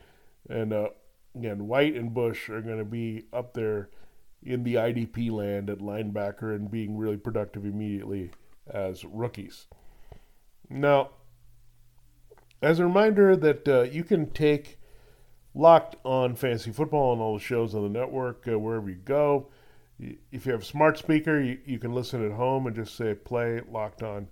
And 0.50 0.74
uh, 0.74 0.90
again, 1.36 1.68
White 1.68 1.96
and 1.96 2.14
Bush 2.14 2.50
are 2.50 2.62
going 2.62 2.80
to 2.80 2.86
be 2.86 3.26
up 3.34 3.54
there 3.54 3.90
in 4.42 4.64
the 4.64 4.76
IDP 4.76 5.32
land 5.32 5.70
at 5.70 5.80
linebacker 5.80 6.56
and 6.56 6.70
being 6.70 6.98
really 6.98 7.18
productive 7.18 7.66
immediately 7.66 8.32
as 8.68 9.04
rookies. 9.04 9.68
Now, 10.70 11.12
as 12.62 12.80
a 12.80 12.86
reminder 12.86 13.36
that 13.36 13.68
uh, 13.68 13.82
you 13.84 14.04
can 14.04 14.30
take 14.32 14.80
Locked 15.58 15.96
on 16.04 16.36
Fantasy 16.36 16.72
Football 16.72 17.14
and 17.14 17.22
all 17.22 17.38
the 17.38 17.44
shows 17.44 17.74
on 17.74 17.84
the 17.84 17.90
network 17.90 18.46
uh, 18.46 18.60
wherever 18.60 18.90
you 18.90 18.98
go. 18.98 19.48
If 19.98 20.46
you 20.46 20.52
have 20.52 20.62
a 20.62 20.66
smart 20.66 20.98
speaker, 20.98 21.40
you, 21.40 21.60
you 21.66 21.80
can 21.80 21.94
listen 21.94 22.26
at 22.26 22.34
home 22.34 22.68
and 22.68 22.76
just 22.76 22.98
say 22.98 23.14
play 23.14 23.62
Locked 23.72 24.04
on 24.04 24.28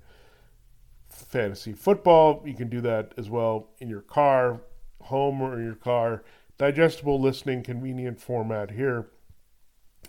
Fantasy 1.08 1.72
Football. 1.72 2.44
You 2.46 2.54
can 2.54 2.70
do 2.70 2.82
that 2.82 3.14
as 3.18 3.30
well 3.30 3.70
in 3.80 3.88
your 3.88 4.02
car, 4.02 4.60
home 5.04 5.42
or 5.42 5.58
in 5.58 5.64
your 5.64 5.76
car. 5.76 6.26
Digestible 6.58 7.22
listening, 7.22 7.64
convenient 7.64 8.20
format 8.20 8.72
here. 8.72 9.08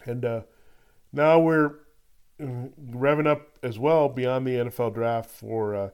And 0.05 0.25
uh, 0.25 0.41
now 1.13 1.39
we're 1.39 1.77
uh, 2.41 2.69
revving 2.91 3.29
up 3.29 3.57
as 3.63 3.79
well 3.79 4.09
beyond 4.09 4.49
the 4.49 4.57
NFL 4.57 4.95
draft 4.95 5.31
for 5.31 5.77
uh, 5.77 5.91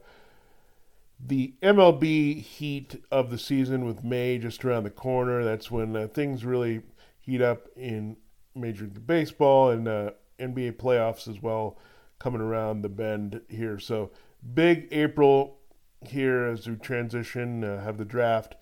the 1.27 1.55
MLB 1.63 2.41
heat 2.41 2.97
of 3.11 3.31
the 3.31 3.39
season 3.39 3.85
with 3.85 4.05
May 4.05 4.39
just 4.39 4.65
around 4.65 4.85
the 4.85 4.91
corner. 4.91 5.45
That's 5.45 5.71
when 5.71 5.95
uh, 5.95 6.09
things 6.09 6.45
really 6.45 6.83
heat 7.19 7.43
up 7.43 7.69
in 7.77 8.17
Major 8.55 8.85
League 8.85 9.07
Baseball 9.07 9.71
and 9.71 9.87
uh, 9.87 10.11
NBA 10.39 10.73
playoffs 10.73 11.29
as 11.29 11.43
well 11.43 11.79
coming 12.19 12.41
around 12.41 12.83
the 12.83 12.89
bend 12.89 13.41
here. 13.49 13.79
So 13.79 14.11
big 14.55 14.89
April 14.93 15.59
here 16.07 16.47
as 16.47 16.67
we 16.67 16.77
transition, 16.77 17.65
uh, 17.65 17.83
have 17.83 17.99
the 17.99 18.05
draft, 18.05 18.57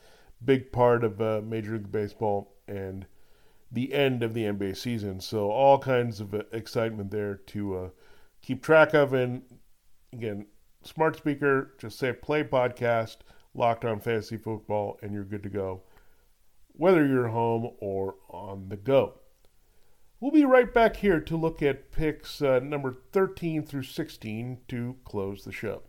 big 0.45 0.73
part 0.73 1.05
of 1.05 1.21
uh, 1.21 1.41
Major 1.45 1.73
League 1.73 1.93
Baseball 1.93 2.55
and 2.67 3.07
the 3.71 3.93
end 3.93 4.23
of 4.23 4.35
the 4.35 4.45
NBA 4.45 4.77
season. 4.77 5.21
So 5.21 5.51
all 5.51 5.79
kinds 5.79 6.21
of 6.21 6.35
uh, 6.35 6.43
excitement 6.53 7.11
there 7.11 7.37
to 7.37 7.77
uh, 7.77 7.89
keep 8.43 8.63
track 8.63 8.95
of. 8.95 9.13
And 9.13 9.43
again, 10.13 10.47
smart 10.89 11.17
speaker, 11.17 11.75
just 11.79 11.99
say 11.99 12.13
play 12.13 12.43
podcast, 12.43 13.19
locked 13.55 13.85
on 13.85 14.01
fantasy 14.01 14.37
football, 14.37 14.99
and 15.03 15.13
you're 15.13 15.25
good 15.25 15.43
to 15.43 15.49
go, 15.49 15.83
whether 16.73 17.07
you're 17.07 17.29
home 17.29 17.71
or 17.81 18.17
on 18.29 18.69
the 18.69 18.77
go. 18.77 19.21
We'll 20.21 20.33
be 20.33 20.45
right 20.45 20.73
back 20.73 20.97
here 20.97 21.21
to 21.21 21.37
look 21.37 21.63
at 21.63 21.93
picks 21.93 22.43
uh, 22.43 22.59
number 22.59 22.97
13 23.13 23.65
through 23.65 23.85
16 23.85 24.59
to 24.69 24.97
close 25.05 25.45
the 25.45 25.53
show. 25.53 25.83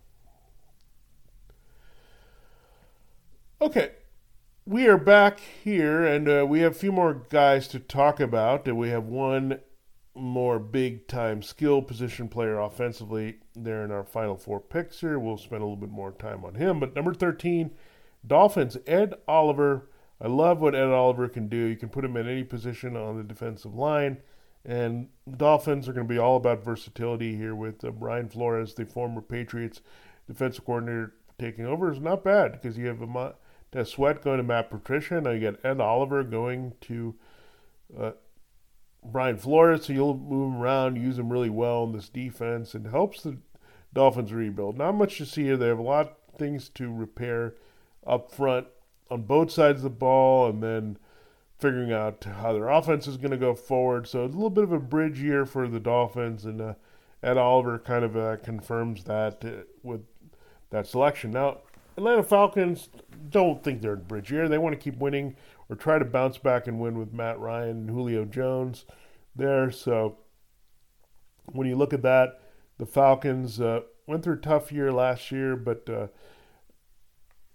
Okay, 3.61 3.91
we 4.65 4.87
are 4.87 4.97
back 4.97 5.39
here, 5.39 6.05
and 6.05 6.29
uh, 6.29 6.45
we 6.47 6.59
have 6.59 6.73
a 6.73 6.79
few 6.79 6.91
more 6.91 7.25
guys 7.29 7.67
to 7.69 7.79
talk 7.79 8.19
about. 8.19 8.67
And 8.67 8.77
we 8.77 8.89
have 8.89 9.05
one 9.05 9.61
more 10.15 10.59
big 10.59 11.07
time 11.07 11.41
skill 11.41 11.81
position 11.81 12.27
player 12.27 12.59
offensively 12.59 13.39
there 13.63 13.83
in 13.83 13.91
our 13.91 14.03
final 14.03 14.35
four 14.35 14.59
picks 14.59 15.01
here. 15.01 15.19
We'll 15.19 15.37
spend 15.37 15.61
a 15.61 15.65
little 15.65 15.75
bit 15.75 15.89
more 15.89 16.11
time 16.11 16.43
on 16.43 16.55
him. 16.55 16.79
But 16.79 16.95
number 16.95 17.13
13, 17.13 17.71
Dolphins, 18.25 18.77
Ed 18.87 19.15
Oliver. 19.27 19.89
I 20.21 20.27
love 20.27 20.61
what 20.61 20.75
Ed 20.75 20.89
Oliver 20.89 21.27
can 21.29 21.47
do. 21.47 21.57
You 21.57 21.75
can 21.75 21.89
put 21.89 22.03
him 22.03 22.17
in 22.17 22.27
any 22.27 22.43
position 22.43 22.97
on 22.97 23.17
the 23.17 23.23
defensive 23.23 23.75
line. 23.75 24.17
And 24.65 25.07
Dolphins 25.37 25.87
are 25.87 25.93
going 25.93 26.07
to 26.07 26.13
be 26.13 26.19
all 26.19 26.35
about 26.35 26.63
versatility 26.63 27.35
here 27.35 27.55
with 27.55 27.83
uh, 27.83 27.91
Brian 27.91 28.27
Flores, 28.27 28.73
the 28.73 28.85
former 28.85 29.21
Patriots 29.21 29.81
defensive 30.27 30.65
coordinator, 30.65 31.13
taking 31.37 31.65
over. 31.65 31.91
Is 31.91 31.99
not 31.99 32.23
bad 32.23 32.53
because 32.53 32.77
you 32.77 32.87
have 32.87 33.01
a 33.01 33.07
Montez 33.07 33.89
Sweat 33.89 34.21
going 34.21 34.37
to 34.37 34.43
Matt 34.43 34.69
Patricia. 34.69 35.21
Now 35.21 35.31
you 35.31 35.51
got 35.51 35.65
Ed 35.65 35.79
Oliver 35.79 36.23
going 36.23 36.73
to 36.81 37.15
uh, 37.97 38.11
Brian 39.03 39.37
Flores, 39.37 39.85
so 39.85 39.93
you'll 39.93 40.17
move 40.17 40.53
him 40.53 40.61
around, 40.61 40.97
use 40.97 41.17
him 41.17 41.31
really 41.31 41.49
well 41.49 41.85
in 41.85 41.93
this 41.93 42.09
defense, 42.09 42.73
and 42.73 42.87
helps 42.87 43.23
the 43.23 43.37
Dolphins 43.93 44.31
rebuild. 44.31 44.77
Not 44.77 44.93
much 44.93 45.17
to 45.17 45.25
see 45.25 45.43
here. 45.43 45.57
They 45.57 45.67
have 45.67 45.79
a 45.79 45.83
lot 45.83 46.07
of 46.07 46.37
things 46.37 46.69
to 46.69 46.93
repair 46.93 47.55
up 48.05 48.31
front 48.31 48.67
on 49.09 49.23
both 49.23 49.51
sides 49.51 49.79
of 49.79 49.83
the 49.83 49.89
ball, 49.89 50.49
and 50.49 50.61
then 50.61 50.97
figuring 51.57 51.91
out 51.91 52.23
how 52.23 52.53
their 52.53 52.69
offense 52.69 53.07
is 53.07 53.17
going 53.17 53.31
to 53.31 53.37
go 53.37 53.53
forward. 53.53 54.07
So 54.07 54.23
it's 54.25 54.33
a 54.33 54.37
little 54.37 54.49
bit 54.49 54.63
of 54.63 54.71
a 54.71 54.79
bridge 54.79 55.19
year 55.19 55.45
for 55.45 55.67
the 55.67 55.79
Dolphins, 55.79 56.45
and 56.45 56.61
uh, 56.61 56.73
Ed 57.21 57.37
Oliver 57.37 57.79
kind 57.79 58.05
of 58.05 58.15
uh, 58.15 58.37
confirms 58.37 59.03
that 59.05 59.43
uh, 59.43 59.63
with 59.83 60.01
that 60.69 60.87
selection. 60.87 61.31
Now, 61.31 61.57
Atlanta 61.97 62.23
Falcons 62.23 62.89
don't 63.29 63.63
think 63.63 63.81
they're 63.81 63.95
in 63.95 64.03
bridge 64.03 64.31
year. 64.31 64.47
They 64.47 64.57
want 64.57 64.73
to 64.73 64.79
keep 64.79 64.97
winning 64.99 65.35
or 65.67 65.75
try 65.75 65.99
to 65.99 66.05
bounce 66.05 66.37
back 66.37 66.67
and 66.67 66.79
win 66.79 66.97
with 66.97 67.13
Matt 67.13 67.39
Ryan 67.39 67.69
and 67.69 67.89
Julio 67.89 68.23
Jones 68.23 68.85
there. 69.35 69.69
So 69.69 70.17
when 71.51 71.67
you 71.67 71.75
look 71.75 71.93
at 71.93 72.01
that, 72.03 72.39
the 72.79 72.85
Falcons 72.85 73.61
uh, 73.61 73.81
went 74.07 74.23
through 74.23 74.35
a 74.35 74.37
tough 74.37 74.71
year 74.71 74.91
last 74.91 75.31
year, 75.31 75.55
but 75.55 75.87
uh, 75.87 76.07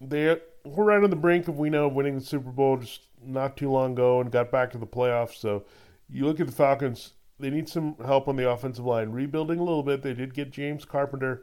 they 0.00 0.38
were 0.64 0.84
right 0.84 1.02
on 1.02 1.10
the 1.10 1.16
brink 1.16 1.48
of 1.48 1.58
we 1.58 1.70
know 1.70 1.88
winning 1.88 2.14
the 2.14 2.24
Super 2.24 2.50
Bowl 2.50 2.76
just 2.76 3.00
not 3.24 3.56
too 3.56 3.70
long 3.70 3.92
ago 3.92 4.20
and 4.20 4.30
got 4.30 4.52
back 4.52 4.70
to 4.70 4.78
the 4.78 4.86
playoffs. 4.86 5.36
So 5.36 5.64
you 6.08 6.26
look 6.26 6.38
at 6.38 6.46
the 6.46 6.52
Falcons; 6.52 7.14
they 7.40 7.50
need 7.50 7.68
some 7.68 7.96
help 8.04 8.28
on 8.28 8.36
the 8.36 8.48
offensive 8.48 8.84
line, 8.84 9.10
rebuilding 9.10 9.58
a 9.58 9.64
little 9.64 9.82
bit. 9.82 10.02
They 10.02 10.14
did 10.14 10.34
get 10.34 10.52
James 10.52 10.84
Carpenter 10.84 11.42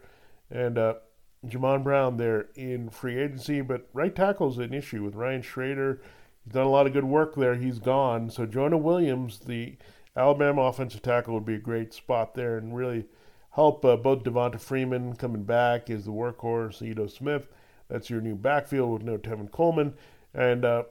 and 0.49 0.77
uh, 0.77 0.95
Jamon 1.45 1.83
Brown 1.83 2.17
there 2.17 2.49
in 2.55 2.89
free 2.89 3.17
agency, 3.17 3.61
but 3.61 3.89
right 3.93 4.15
tackle 4.15 4.51
is 4.51 4.59
an 4.59 4.73
issue 4.73 5.03
with 5.03 5.15
Ryan 5.15 5.41
Schraeder. 5.41 5.99
He's 6.43 6.53
done 6.53 6.67
a 6.67 6.69
lot 6.69 6.85
of 6.85 6.93
good 6.93 7.05
work 7.05 7.35
there. 7.35 7.55
He's 7.55 7.79
gone. 7.79 8.29
So 8.29 8.45
Jonah 8.45 8.77
Williams, 8.77 9.39
the 9.39 9.77
Alabama 10.15 10.63
offensive 10.63 11.01
tackle, 11.01 11.33
would 11.33 11.45
be 11.45 11.55
a 11.55 11.59
great 11.59 11.93
spot 11.93 12.35
there 12.35 12.57
and 12.57 12.75
really 12.75 13.05
help 13.51 13.83
uh, 13.85 13.97
both 13.97 14.23
Devonta 14.23 14.59
Freeman 14.59 15.15
coming 15.15 15.43
back 15.43 15.89
as 15.89 16.05
the 16.05 16.11
workhorse, 16.11 16.81
Ito 16.81 17.07
Smith. 17.07 17.47
That's 17.89 18.09
your 18.09 18.21
new 18.21 18.35
backfield 18.35 18.91
with 18.91 19.03
no 19.03 19.17
Tevin 19.17 19.51
Coleman. 19.51 19.93
And 20.33 20.63
uh, 20.63 20.83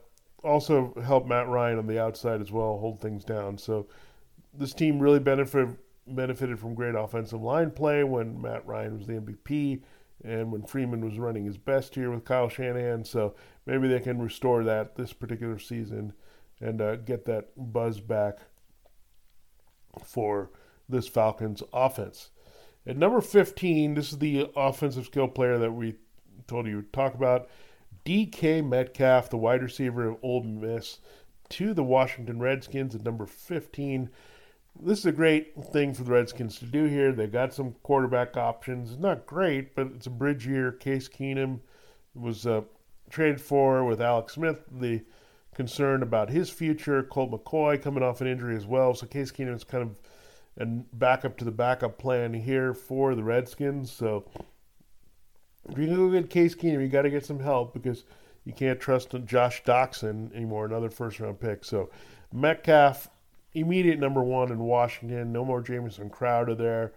also 0.45 0.95
help 1.05 1.27
Matt 1.27 1.49
Ryan 1.49 1.79
on 1.79 1.87
the 1.87 2.01
outside 2.01 2.41
as 2.41 2.53
well, 2.53 2.79
hold 2.79 3.01
things 3.01 3.25
down. 3.25 3.59
So 3.59 3.87
this 4.53 4.75
team 4.75 4.99
really 4.99 5.21
benefited 5.21 5.77
benefited 6.07 6.59
from 6.59 6.75
great 6.75 6.95
offensive 6.95 7.41
line 7.41 7.71
play 7.71 8.03
when 8.03 8.41
Matt 8.41 8.67
Ryan 8.67 8.99
was 8.99 9.07
the 9.07 9.13
MVP 9.13 9.81
and 10.25 10.51
when 10.51 10.63
Freeman 10.63 11.05
was 11.05 11.19
running 11.19 11.45
his 11.45 11.57
best 11.57 11.95
here 11.95 12.11
with 12.11 12.25
Kyle 12.25 12.49
Shanahan. 12.49 13.05
So 13.05 13.35
maybe 13.65 13.87
they 13.87 14.01
can 14.01 14.21
restore 14.21 14.65
that 14.65 14.97
this 14.97 15.13
particular 15.13 15.59
season 15.59 16.13
and 16.61 16.83
uh, 16.83 16.97
get 16.97 17.25
that 17.27 17.51
buzz 17.57 18.01
back 18.01 18.39
for 20.05 20.51
this 20.89 21.07
Falcons 21.07 21.63
offense. 21.73 22.31
At 22.87 22.97
number 22.97 23.21
15, 23.21 23.95
this 23.95 24.13
is 24.13 24.19
the 24.19 24.51
offensive 24.57 25.07
skill 25.07 25.29
player 25.29 25.59
that 25.59 25.73
we 25.73 25.97
told 26.47 26.67
you 26.67 26.83
to 26.83 26.89
talk 26.89 27.15
about. 27.15 27.49
DK 28.05 28.67
Metcalf, 28.67 29.31
the 29.31 29.37
wide 29.37 29.63
receiver 29.63 30.09
of 30.09 30.17
Ole 30.23 30.43
Miss, 30.43 30.99
to 31.51 31.75
the 31.75 31.85
Washington 31.85 32.41
Redskins 32.41 32.95
at 32.95 33.05
number 33.05 33.27
15 33.27 34.11
this 34.83 35.01
is 35.01 35.07
a 35.07 35.13
great 35.13 35.55
thing 35.73 35.95
for 35.95 36.05
the 36.05 36.13
Redskins 36.13 36.59
to 36.59 36.65
do 36.65 36.85
here. 36.85 37.13
They've 37.13 37.31
got 37.31 37.53
some 37.53 37.75
quarterback 37.83 38.37
options. 38.37 38.97
Not 38.97 39.27
great, 39.27 39.75
but 39.75 39.89
it's 39.95 40.07
a 40.07 40.11
bridge 40.11 40.47
year. 40.47 40.73
Case 40.73 41.09
Keenum 41.09 41.61
was 42.15 42.47
uh, 42.47 42.63
traded 43.11 43.41
for 43.41 43.85
with 43.85 44.01
Alex 44.01 44.35
Smith. 44.35 44.59
The 44.71 45.03
concern 45.55 46.03
about 46.03 46.31
his 46.31 46.51
future. 46.51 47.03
Colt 47.03 47.31
McCoy 47.31 47.81
coming 47.81 48.03
off 48.03 48.21
an 48.21 48.27
injury 48.27 48.57
as 48.57 48.67
well. 48.67 48.95
So 48.95 49.07
Case 49.07 49.31
Keenum 49.31 49.57
is 49.57 49.65
kind 49.65 49.83
of 49.83 49.99
and 50.57 50.85
backup 50.93 51.37
to 51.39 51.45
the 51.45 51.51
backup 51.51 51.99
plan 51.99 52.35
here 52.35 52.75
for 52.75 53.15
the 53.15 53.23
Redskins. 53.23 53.91
So 53.91 54.25
if 55.69 55.77
you're 55.79 55.87
going 55.87 55.99
to 55.99 56.11
go 56.11 56.21
get 56.21 56.31
Case 56.31 56.55
Keenum, 56.55 56.83
you 56.83 56.89
got 56.89 57.03
to 57.03 57.11
get 57.11 57.25
some 57.25 57.41
help 57.41 57.73
because 57.73 58.05
you 58.45 58.53
can't 58.53 58.81
trust 58.81 59.15
Josh 59.25 59.63
Doctson 59.65 60.35
anymore, 60.35 60.65
another 60.65 60.91
first 60.91 61.21
round 61.21 61.41
pick. 61.41 61.65
So 61.65 61.91
Metcalf, 62.33 63.09
immediate 63.55 63.99
number 63.99 64.23
one 64.23 64.51
in 64.51 64.59
Washington. 64.59 65.33
No 65.33 65.45
more 65.45 65.61
Jamison 65.61 66.11
Crowder 66.11 66.55
there 66.55 66.93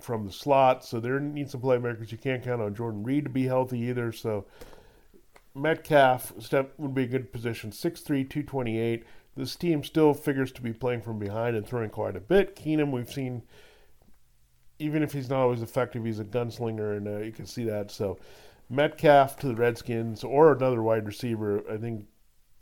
from 0.00 0.26
the 0.26 0.32
slot. 0.32 0.84
So 0.84 1.00
there 1.00 1.18
need 1.20 1.50
some 1.50 1.60
playmakers. 1.60 2.12
You 2.12 2.18
can't 2.18 2.42
count 2.42 2.62
on 2.62 2.74
Jordan 2.74 3.02
Reed 3.02 3.24
to 3.24 3.30
be 3.30 3.46
healthy 3.46 3.80
either. 3.80 4.12
So 4.12 4.46
Metcalf 5.54 6.32
step 6.38 6.72
would 6.78 6.94
be 6.94 7.04
a 7.04 7.08
good 7.08 7.32
position. 7.32 7.70
6'3", 7.70 8.04
228. 8.04 9.04
This 9.38 9.54
team 9.54 9.84
still 9.84 10.14
figures 10.14 10.50
to 10.50 10.62
be 10.62 10.72
playing 10.72 11.02
from 11.02 11.20
behind 11.20 11.54
and 11.54 11.64
throwing 11.64 11.90
quite 11.90 12.16
a 12.16 12.20
bit. 12.20 12.56
Keenum, 12.56 12.90
we've 12.90 13.08
seen, 13.10 13.44
even 14.80 15.00
if 15.00 15.12
he's 15.12 15.30
not 15.30 15.38
always 15.38 15.62
effective, 15.62 16.04
he's 16.04 16.18
a 16.18 16.24
gunslinger, 16.24 16.96
and 16.96 17.06
uh, 17.06 17.18
you 17.18 17.30
can 17.30 17.46
see 17.46 17.62
that. 17.66 17.92
So 17.92 18.18
Metcalf 18.68 19.36
to 19.36 19.46
the 19.46 19.54
Redskins 19.54 20.24
or 20.24 20.50
another 20.50 20.82
wide 20.82 21.06
receiver, 21.06 21.62
I 21.70 21.76
think 21.76 22.06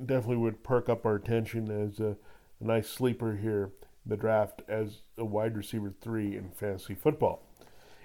definitely 0.05 0.37
would 0.37 0.63
perk 0.63 0.91
up 0.91 1.07
our 1.07 1.15
attention 1.15 1.71
as 1.71 1.99
a, 1.99 2.15
a 2.61 2.65
nice 2.65 2.91
sleeper 2.91 3.35
here 3.35 3.73
in 4.05 4.11
the 4.11 4.17
draft 4.19 4.61
as 4.69 4.99
a 5.17 5.25
wide 5.25 5.57
receiver 5.57 5.95
three 6.03 6.37
in 6.37 6.51
fantasy 6.51 6.95
football. 6.95 7.43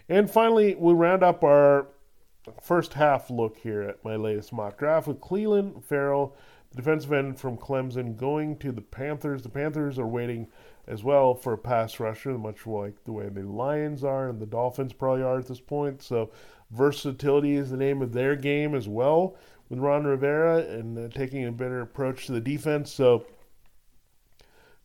And 0.07 0.31
finally, 0.31 0.75
we'll 0.75 0.95
round 0.95 1.23
up 1.23 1.43
our 1.43 1.87
first 2.61 2.93
half 2.93 3.29
look 3.29 3.57
here 3.57 3.81
at 3.81 4.05
my 4.05 4.15
latest 4.15 4.53
mock 4.53 4.79
draft 4.79 5.07
with 5.07 5.19
Clelin 5.19 5.83
Ferrell, 5.83 6.37
the 6.71 6.77
defensive 6.77 7.11
end 7.11 7.39
from 7.39 7.57
Clemson, 7.57 8.17
going 8.17 8.57
to 8.57 8.71
the 8.71 8.81
Panthers. 8.81 9.43
The 9.43 9.49
Panthers 9.49 9.99
are 9.99 10.07
waiting 10.07 10.47
as 10.87 11.03
well 11.03 11.35
for 11.35 11.53
a 11.53 11.57
pass 11.57 11.99
rusher, 11.99 12.37
much 12.37 12.65
like 12.65 13.03
the 13.03 13.11
way 13.11 13.29
the 13.29 13.43
Lions 13.43 14.03
are 14.03 14.29
and 14.29 14.39
the 14.39 14.45
Dolphins 14.45 14.93
probably 14.93 15.23
are 15.23 15.39
at 15.39 15.47
this 15.47 15.59
point. 15.59 16.01
So 16.01 16.31
versatility 16.71 17.55
is 17.55 17.69
the 17.69 17.77
name 17.77 18.01
of 18.01 18.13
their 18.13 18.35
game 18.35 18.73
as 18.73 18.87
well 18.87 19.35
with 19.69 19.79
Ron 19.79 20.05
Rivera 20.05 20.59
and 20.59 20.97
uh, 20.97 21.07
taking 21.09 21.45
a 21.45 21.51
better 21.51 21.81
approach 21.81 22.25
to 22.25 22.31
the 22.31 22.41
defense. 22.41 22.91
So 22.91 23.25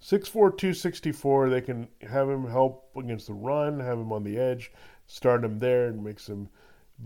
6'4", 0.02 0.32
264, 0.32 1.50
they 1.50 1.60
can 1.60 1.88
have 2.02 2.28
him 2.28 2.48
help 2.48 2.90
against 2.96 3.26
the 3.26 3.34
run, 3.34 3.80
have 3.80 3.98
him 3.98 4.12
on 4.12 4.24
the 4.24 4.38
edge, 4.38 4.70
start 5.06 5.44
him 5.44 5.58
there 5.58 5.86
and 5.86 6.04
make 6.04 6.20
some 6.20 6.48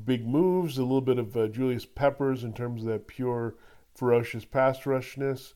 big 0.04 0.26
moves, 0.26 0.78
a 0.78 0.82
little 0.82 1.00
bit 1.00 1.18
of 1.18 1.36
uh, 1.36 1.48
Julius 1.48 1.86
Peppers 1.86 2.44
in 2.44 2.52
terms 2.52 2.82
of 2.82 2.88
that 2.88 3.06
pure, 3.06 3.54
ferocious 4.00 4.46
pass 4.46 4.80
rushness 4.80 5.52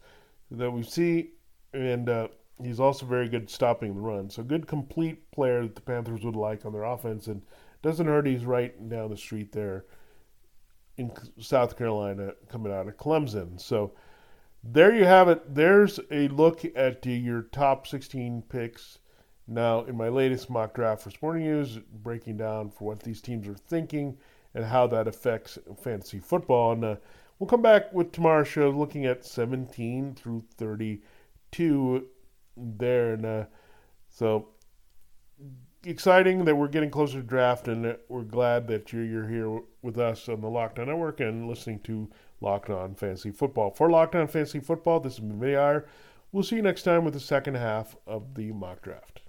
that 0.51 0.71
we 0.71 0.83
see. 0.83 1.31
And 1.73 2.11
uh, 2.11 2.29
he's 2.63 2.79
also 2.79 3.07
very 3.07 3.27
good 3.27 3.49
stopping 3.49 3.95
the 3.95 4.01
run. 4.01 4.29
So 4.29 4.43
good 4.43 4.67
complete 4.67 5.31
player 5.33 5.63
that 5.63 5.75
the 5.75 5.81
Panthers 5.81 6.25
would 6.25 6.37
like 6.37 6.67
on 6.67 6.73
their 6.75 6.85
offense. 6.85 7.27
And 7.27 7.41
doesn't 7.81 8.07
hurt 8.07 8.27
he's 8.27 8.45
right 8.45 8.89
down 8.91 9.09
the 9.09 9.17
street 9.17 9.51
there 9.51 9.87
in 10.99 11.11
South 11.41 11.77
Carolina 11.79 12.33
coming 12.51 12.71
out 12.71 12.87
of 12.87 12.99
Clemson. 12.99 13.59
So 13.59 13.95
there 14.63 14.95
you 14.95 15.07
have 15.07 15.29
it. 15.29 15.55
There's 15.55 15.99
a 16.11 16.29
look 16.29 16.65
at 16.77 17.05
your 17.07 17.43
top 17.43 17.87
16 17.87 18.43
picks. 18.51 18.99
Now, 19.47 19.85
in 19.85 19.97
my 19.97 20.09
latest 20.11 20.51
mock 20.51 20.75
draft 20.75 21.03
for 21.03 21.11
Sporting 21.11 21.45
News, 21.45 21.79
breaking 21.79 22.37
down 22.37 22.71
for 22.71 22.85
what 22.85 23.03
these 23.03 23.23
teams 23.23 23.49
are 23.49 23.55
thinking 23.55 24.19
and 24.55 24.65
how 24.67 24.87
that 24.89 25.09
affects 25.09 25.59
fantasy 25.83 26.19
football. 26.19 26.73
And 26.73 26.85
uh, 26.85 26.97
we'll 27.39 27.49
come 27.49 27.63
back 27.63 27.93
with 27.93 28.13
tomorrow's 28.13 28.49
show 28.49 28.71
looking 28.71 29.07
at 29.07 29.25
17 29.25 30.15
through 30.15 30.45
32 30.57 32.07
there. 32.57 33.15
And 33.15 33.27
uh, 33.27 33.45
so 34.09 34.49
exciting 35.85 36.45
that 36.45 36.57
we're 36.57 36.69
getting 36.69 36.91
closer 36.91 37.21
to 37.21 37.27
draft, 37.27 37.69
and 37.69 37.97
we're 38.09 38.23
glad 38.23 38.69
that 38.69 38.93
you're, 38.93 39.05
you're 39.05 39.29
here 39.29 39.61
with 39.83 39.99
us 39.99 40.29
on 40.29 40.41
the 40.41 40.49
Locked 40.49 40.79
On 40.79 40.87
Network 40.87 41.21
and 41.21 41.49
listening 41.49 41.81
to 41.81 42.11
Locked 42.41 42.71
On 42.71 42.95
Fantasy 42.95 43.31
Football. 43.31 43.71
For 43.71 43.91
Locked 43.91 44.15
On 44.15 44.27
Fantasy 44.27 44.61
Football, 44.61 45.01
this 45.01 45.15
is 45.15 45.19
Vinny 45.19 45.81
We'll 46.33 46.43
see 46.43 46.57
you 46.57 46.63
next 46.63 46.83
time 46.83 47.05
with 47.05 47.15
the 47.15 47.21
second 47.21 47.55
half 47.55 47.97
of 48.07 48.35
the 48.35 48.51
mock 48.51 48.83
draft. 48.83 49.21